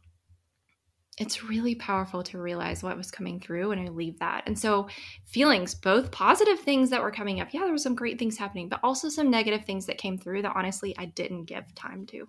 it's 1.19 1.45
really 1.45 1.75
powerful 1.75 2.23
to 2.23 2.39
realize 2.39 2.83
what 2.83 2.97
was 2.97 3.11
coming 3.11 3.39
through 3.39 3.73
and 3.73 3.81
I 3.81 3.91
leave 3.91 4.19
that. 4.21 4.45
And 4.47 4.59
so, 4.59 4.89
feelings, 5.27 5.75
both 5.75 6.11
positive 6.11 6.61
things 6.61 6.91
that 6.91 7.03
were 7.03 7.11
coming 7.11 7.41
up. 7.41 7.49
Yeah, 7.53 7.61
there 7.61 7.71
were 7.71 7.79
some 7.79 7.95
great 7.95 8.19
things 8.19 8.39
happening, 8.39 8.69
but 8.69 8.81
also 8.83 9.09
some 9.09 9.31
negative 9.31 9.65
things 9.67 9.87
that 9.87 9.99
came 9.99 10.17
through 10.17 10.43
that 10.43 10.55
honestly 10.57 10.95
I 10.97 11.07
didn't 11.07 11.45
give 11.45 11.75
time 11.75 12.07
to. 12.07 12.29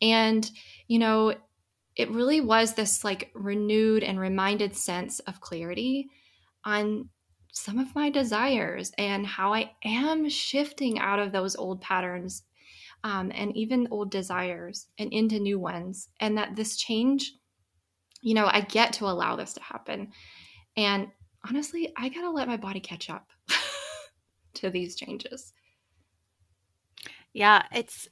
And, 0.00 0.48
you 0.86 0.98
know, 0.98 1.34
it 1.96 2.10
really 2.10 2.40
was 2.40 2.74
this 2.74 3.04
like 3.04 3.30
renewed 3.34 4.04
and 4.04 4.18
reminded 4.18 4.76
sense 4.76 5.18
of 5.20 5.40
clarity 5.40 6.08
on 6.64 7.08
some 7.52 7.78
of 7.78 7.94
my 7.94 8.10
desires 8.10 8.92
and 8.96 9.26
how 9.26 9.52
I 9.52 9.72
am 9.84 10.28
shifting 10.28 10.98
out 10.98 11.18
of 11.18 11.32
those 11.32 11.56
old 11.56 11.80
patterns 11.80 12.44
um, 13.02 13.32
and 13.34 13.56
even 13.56 13.88
old 13.90 14.10
desires 14.10 14.86
and 14.98 15.12
into 15.12 15.38
new 15.38 15.58
ones. 15.58 16.08
And 16.20 16.38
that 16.38 16.54
this 16.56 16.76
change, 16.76 17.34
you 18.20 18.34
know, 18.34 18.48
I 18.50 18.60
get 18.60 18.92
to 18.94 19.06
allow 19.06 19.36
this 19.36 19.54
to 19.54 19.62
happen. 19.62 20.12
And 20.76 21.08
honestly, 21.48 21.92
I 21.96 22.08
got 22.08 22.22
to 22.22 22.30
let 22.30 22.48
my 22.48 22.56
body 22.56 22.80
catch 22.80 23.10
up 23.10 23.28
to 24.54 24.70
these 24.70 24.96
changes. 24.96 25.52
Yeah, 27.32 27.62
it's 27.72 28.08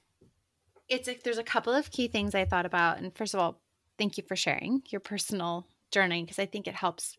it's 0.88 1.06
like 1.06 1.22
there's 1.22 1.38
a 1.38 1.44
couple 1.44 1.74
of 1.74 1.90
key 1.90 2.08
things 2.08 2.34
I 2.34 2.44
thought 2.44 2.64
about. 2.64 2.98
And 2.98 3.14
first 3.14 3.34
of 3.34 3.40
all, 3.40 3.60
thank 3.98 4.16
you 4.16 4.24
for 4.26 4.36
sharing 4.36 4.82
your 4.88 5.00
personal 5.00 5.66
journey 5.90 6.22
because 6.22 6.38
I 6.38 6.46
think 6.46 6.66
it 6.66 6.74
helps 6.74 7.16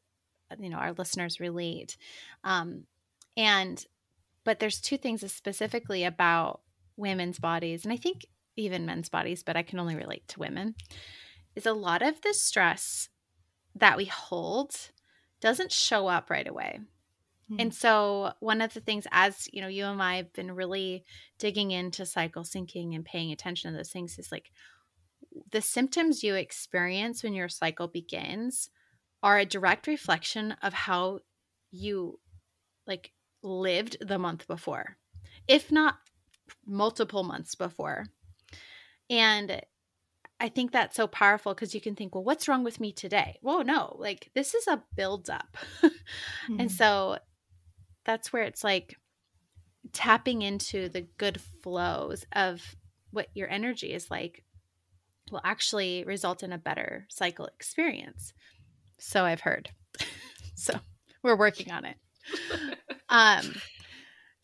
you 0.57 0.69
know 0.69 0.77
our 0.77 0.93
listeners 0.93 1.39
relate. 1.39 1.97
Um, 2.43 2.85
and 3.37 3.85
but 4.43 4.59
there's 4.59 4.81
two 4.81 4.97
things 4.97 5.29
specifically 5.31 6.05
about 6.05 6.61
women's 6.97 7.39
bodies, 7.39 7.83
and 7.83 7.93
I 7.93 7.97
think 7.97 8.25
even 8.55 8.85
men's 8.85 9.09
bodies, 9.09 9.43
but 9.43 9.55
I 9.55 9.63
can 9.63 9.79
only 9.79 9.95
relate 9.95 10.27
to 10.29 10.39
women. 10.39 10.75
Is 11.55 11.65
a 11.65 11.73
lot 11.73 12.01
of 12.01 12.21
the 12.21 12.33
stress 12.33 13.09
that 13.75 13.97
we 13.97 14.05
hold 14.05 14.75
doesn't 15.41 15.71
show 15.71 16.07
up 16.07 16.29
right 16.29 16.47
away. 16.47 16.79
Mm-hmm. 17.51 17.61
And 17.61 17.73
so, 17.73 18.33
one 18.39 18.61
of 18.61 18.73
the 18.73 18.81
things, 18.81 19.07
as 19.11 19.47
you 19.51 19.61
know, 19.61 19.67
you 19.67 19.85
and 19.85 20.01
I 20.01 20.17
have 20.17 20.33
been 20.33 20.51
really 20.51 21.03
digging 21.37 21.71
into 21.71 22.05
cycle 22.05 22.43
syncing 22.43 22.95
and 22.95 23.03
paying 23.03 23.31
attention 23.31 23.71
to 23.71 23.77
those 23.77 23.91
things, 23.91 24.19
is 24.19 24.31
like, 24.31 24.51
the 25.51 25.61
symptoms 25.61 26.23
you 26.23 26.35
experience 26.35 27.23
when 27.23 27.33
your 27.33 27.49
cycle 27.49 27.87
begins 27.87 28.69
are 29.21 29.37
a 29.37 29.45
direct 29.45 29.87
reflection 29.87 30.53
of 30.61 30.73
how 30.73 31.19
you 31.71 32.19
like 32.87 33.11
lived 33.43 33.97
the 34.01 34.17
month 34.17 34.47
before 34.47 34.97
if 35.47 35.71
not 35.71 35.95
multiple 36.65 37.23
months 37.23 37.55
before 37.55 38.05
and 39.09 39.61
i 40.39 40.49
think 40.49 40.71
that's 40.71 40.95
so 40.95 41.07
powerful 41.07 41.53
because 41.53 41.75
you 41.75 41.81
can 41.81 41.95
think 41.95 42.13
well 42.13 42.23
what's 42.23 42.47
wrong 42.47 42.63
with 42.63 42.79
me 42.79 42.91
today 42.91 43.37
well 43.41 43.63
no 43.63 43.95
like 43.99 44.29
this 44.35 44.53
is 44.53 44.67
a 44.67 44.81
build 44.95 45.29
up 45.29 45.57
mm-hmm. 45.81 46.59
and 46.59 46.71
so 46.71 47.17
that's 48.05 48.33
where 48.33 48.43
it's 48.43 48.63
like 48.63 48.95
tapping 49.93 50.41
into 50.41 50.89
the 50.89 51.01
good 51.17 51.39
flows 51.61 52.25
of 52.33 52.75
what 53.11 53.27
your 53.33 53.49
energy 53.49 53.93
is 53.93 54.09
like 54.11 54.43
will 55.31 55.41
actually 55.43 56.03
result 56.05 56.43
in 56.43 56.51
a 56.51 56.57
better 56.57 57.05
cycle 57.09 57.45
experience. 57.45 58.33
So 58.97 59.25
I've 59.25 59.41
heard. 59.41 59.69
so 60.55 60.73
we're 61.23 61.37
working 61.37 61.71
on 61.71 61.85
it. 61.85 61.97
um 63.09 63.55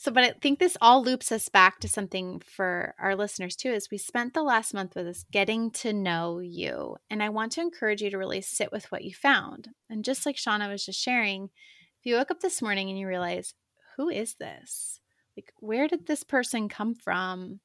so 0.05 0.11
but 0.11 0.23
I 0.23 0.33
think 0.39 0.59
this 0.59 0.77
all 0.81 1.03
loops 1.03 1.31
us 1.31 1.49
back 1.49 1.79
to 1.79 1.87
something 1.87 2.39
for 2.45 2.93
our 2.99 3.15
listeners 3.15 3.55
too 3.55 3.71
is 3.71 3.89
we 3.89 3.97
spent 3.97 4.35
the 4.35 4.43
last 4.43 4.71
month 4.71 4.95
with 4.95 5.07
us 5.07 5.25
getting 5.31 5.71
to 5.71 5.93
know 5.93 6.37
you. 6.37 6.97
And 7.09 7.23
I 7.23 7.29
want 7.29 7.53
to 7.53 7.61
encourage 7.61 8.03
you 8.03 8.11
to 8.11 8.17
really 8.19 8.41
sit 8.41 8.71
with 8.71 8.85
what 8.91 9.03
you 9.03 9.15
found. 9.15 9.69
And 9.89 10.05
just 10.05 10.23
like 10.27 10.35
Shauna 10.35 10.69
was 10.69 10.85
just 10.85 11.01
sharing, 11.01 11.45
if 11.45 12.05
you 12.05 12.17
woke 12.17 12.29
up 12.29 12.39
this 12.39 12.61
morning 12.61 12.87
and 12.91 12.99
you 12.99 13.07
realize, 13.07 13.55
who 13.97 14.09
is 14.09 14.35
this? 14.35 14.99
Like 15.35 15.51
where 15.57 15.87
did 15.87 16.05
this 16.05 16.21
person 16.21 16.69
come 16.69 16.93
from? 16.93 17.59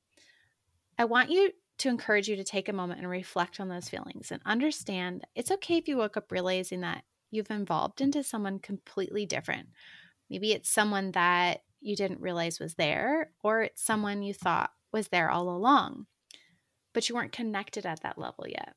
I 0.96 1.04
want 1.04 1.30
you 1.30 1.50
to 1.80 1.90
encourage 1.90 2.26
you 2.26 2.36
to 2.36 2.44
take 2.44 2.70
a 2.70 2.72
moment 2.72 3.00
and 3.00 3.10
reflect 3.10 3.60
on 3.60 3.68
those 3.68 3.90
feelings 3.90 4.32
and 4.32 4.40
understand 4.46 5.26
it's 5.34 5.50
okay 5.50 5.76
if 5.76 5.88
you 5.88 5.98
woke 5.98 6.16
up 6.16 6.32
realizing 6.32 6.80
that 6.80 7.04
you've 7.30 7.50
evolved 7.50 8.00
into 8.00 8.22
someone 8.22 8.60
completely 8.60 9.26
different. 9.26 9.68
Maybe 10.30 10.52
it's 10.52 10.70
someone 10.70 11.10
that 11.10 11.60
you 11.80 11.96
didn't 11.96 12.20
realize 12.20 12.60
was 12.60 12.74
there, 12.74 13.30
or 13.42 13.62
it's 13.62 13.82
someone 13.82 14.22
you 14.22 14.34
thought 14.34 14.72
was 14.92 15.08
there 15.08 15.30
all 15.30 15.48
along, 15.48 16.06
but 16.92 17.08
you 17.08 17.14
weren't 17.14 17.32
connected 17.32 17.86
at 17.86 18.02
that 18.02 18.18
level 18.18 18.46
yet. 18.48 18.74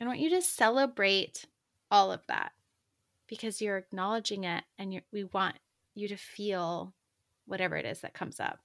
I 0.00 0.06
want 0.06 0.18
you 0.18 0.30
to 0.30 0.42
celebrate 0.42 1.46
all 1.90 2.12
of 2.12 2.26
that 2.26 2.52
because 3.28 3.60
you're 3.60 3.78
acknowledging 3.78 4.44
it 4.44 4.64
and 4.78 5.00
we 5.12 5.24
want 5.24 5.56
you 5.94 6.08
to 6.08 6.16
feel 6.16 6.94
whatever 7.46 7.76
it 7.76 7.86
is 7.86 8.00
that 8.00 8.14
comes 8.14 8.40
up. 8.40 8.58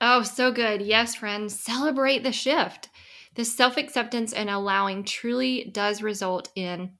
Oh, 0.00 0.22
so 0.22 0.50
good. 0.50 0.80
Yes, 0.80 1.14
friends, 1.14 1.58
celebrate 1.58 2.22
the 2.22 2.32
shift. 2.32 2.88
This 3.34 3.54
self 3.54 3.76
acceptance 3.76 4.32
and 4.32 4.48
allowing 4.48 5.04
truly 5.04 5.70
does 5.72 6.02
result 6.02 6.50
in 6.56 6.92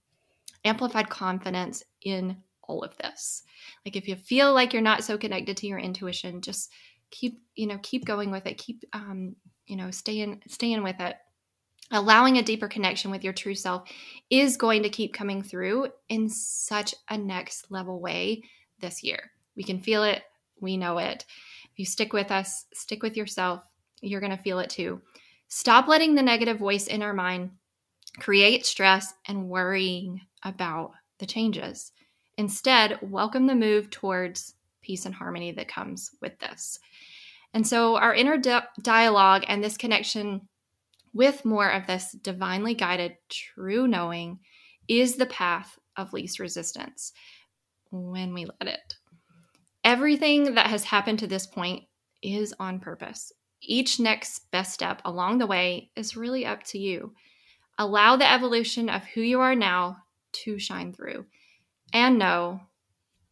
amplified 0.64 1.08
confidence 1.08 1.82
in 2.02 2.36
all 2.70 2.82
of 2.84 2.96
this. 2.98 3.42
Like 3.84 3.96
if 3.96 4.08
you 4.08 4.14
feel 4.14 4.54
like 4.54 4.72
you're 4.72 4.82
not 4.82 5.04
so 5.04 5.18
connected 5.18 5.56
to 5.58 5.66
your 5.66 5.78
intuition, 5.78 6.40
just 6.40 6.70
keep, 7.10 7.40
you 7.56 7.66
know, 7.66 7.78
keep 7.82 8.04
going 8.04 8.30
with 8.30 8.46
it. 8.46 8.58
Keep 8.58 8.84
um, 8.92 9.34
you 9.66 9.76
know, 9.76 9.90
staying 9.90 10.42
staying 10.48 10.82
with 10.82 11.00
it. 11.00 11.16
Allowing 11.90 12.38
a 12.38 12.42
deeper 12.42 12.68
connection 12.68 13.10
with 13.10 13.24
your 13.24 13.32
true 13.32 13.54
self 13.56 13.88
is 14.30 14.56
going 14.56 14.84
to 14.84 14.88
keep 14.88 15.12
coming 15.12 15.42
through 15.42 15.88
in 16.08 16.28
such 16.28 16.94
a 17.08 17.18
next 17.18 17.70
level 17.70 18.00
way 18.00 18.42
this 18.80 19.02
year. 19.02 19.32
We 19.56 19.64
can 19.64 19.80
feel 19.80 20.04
it, 20.04 20.22
we 20.60 20.76
know 20.76 20.98
it 20.98 21.24
If 21.72 21.78
you 21.78 21.84
stick 21.84 22.12
with 22.12 22.30
us, 22.30 22.66
stick 22.72 23.02
with 23.02 23.16
yourself, 23.16 23.62
you're 24.00 24.20
going 24.20 24.36
to 24.36 24.42
feel 24.42 24.60
it 24.60 24.70
too. 24.70 25.02
Stop 25.48 25.88
letting 25.88 26.14
the 26.14 26.22
negative 26.22 26.58
voice 26.58 26.86
in 26.86 27.02
our 27.02 27.12
mind 27.12 27.50
create 28.20 28.66
stress 28.66 29.12
and 29.26 29.48
worrying 29.48 30.20
about 30.44 30.92
the 31.18 31.26
changes. 31.26 31.92
Instead, 32.40 32.98
welcome 33.02 33.46
the 33.46 33.54
move 33.54 33.90
towards 33.90 34.54
peace 34.80 35.04
and 35.04 35.14
harmony 35.14 35.52
that 35.52 35.68
comes 35.68 36.12
with 36.22 36.38
this. 36.38 36.78
And 37.52 37.66
so, 37.66 37.98
our 37.98 38.14
inner 38.14 38.38
di- 38.38 38.64
dialogue 38.80 39.44
and 39.46 39.62
this 39.62 39.76
connection 39.76 40.48
with 41.12 41.44
more 41.44 41.68
of 41.68 41.86
this 41.86 42.12
divinely 42.12 42.72
guided, 42.72 43.18
true 43.28 43.86
knowing 43.86 44.38
is 44.88 45.16
the 45.16 45.26
path 45.26 45.78
of 45.98 46.14
least 46.14 46.40
resistance 46.40 47.12
when 47.90 48.32
we 48.32 48.46
let 48.46 48.72
it. 48.72 48.94
Everything 49.84 50.54
that 50.54 50.68
has 50.68 50.84
happened 50.84 51.18
to 51.18 51.26
this 51.26 51.46
point 51.46 51.84
is 52.22 52.54
on 52.58 52.80
purpose. 52.80 53.34
Each 53.60 54.00
next 54.00 54.50
best 54.50 54.72
step 54.72 55.02
along 55.04 55.36
the 55.36 55.46
way 55.46 55.90
is 55.94 56.16
really 56.16 56.46
up 56.46 56.62
to 56.68 56.78
you. 56.78 57.12
Allow 57.76 58.16
the 58.16 58.32
evolution 58.32 58.88
of 58.88 59.04
who 59.04 59.20
you 59.20 59.42
are 59.42 59.54
now 59.54 59.98
to 60.32 60.58
shine 60.58 60.94
through. 60.94 61.26
And 61.92 62.18
know 62.18 62.60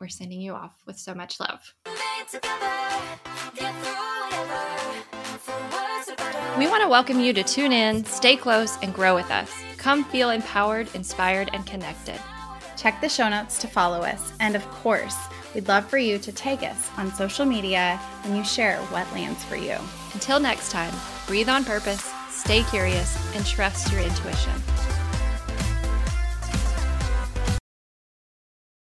we're 0.01 0.09
sending 0.09 0.41
you 0.41 0.53
off 0.53 0.73
with 0.87 0.99
so 0.99 1.15
much 1.15 1.41
love. 1.41 1.75
We 6.59 6.67
want 6.67 6.83
to 6.83 6.89
welcome 6.89 7.21
you 7.21 7.33
to 7.33 7.43
tune 7.43 7.73
in, 7.73 8.05
stay 8.05 8.37
close, 8.37 8.77
and 8.83 8.93
grow 8.93 9.15
with 9.15 9.31
us. 9.31 9.53
Come 9.77 10.05
feel 10.05 10.31
empowered, 10.31 10.89
inspired, 10.95 11.51
and 11.53 11.65
connected. 11.67 12.21
Check 12.77 13.01
the 13.01 13.09
show 13.09 13.29
notes 13.29 13.59
to 13.59 13.69
follow 13.69 14.03
us. 14.03 14.33
And 14.41 14.57
of 14.57 14.69
course, 14.71 15.17
We'd 15.55 15.69
love 15.69 15.89
for 15.89 15.99
you 15.99 16.19
to 16.19 16.33
tag 16.33 16.63
us 16.63 16.91
on 16.97 17.13
social 17.13 17.47
media 17.47 17.99
when 18.23 18.37
you 18.37 18.45
share 18.45 18.79
what 18.93 19.11
lands 19.13 19.43
for 19.45 19.57
you. 19.57 19.77
Until 20.13 20.39
next 20.39 20.71
time, 20.71 20.95
breathe 21.27 21.49
on 21.49 21.65
purpose, 21.65 22.13
stay 22.31 22.63
curious, 22.65 23.17
and 23.35 23.45
trust 23.47 23.91
your 23.91 24.03
intuition. 24.03 24.53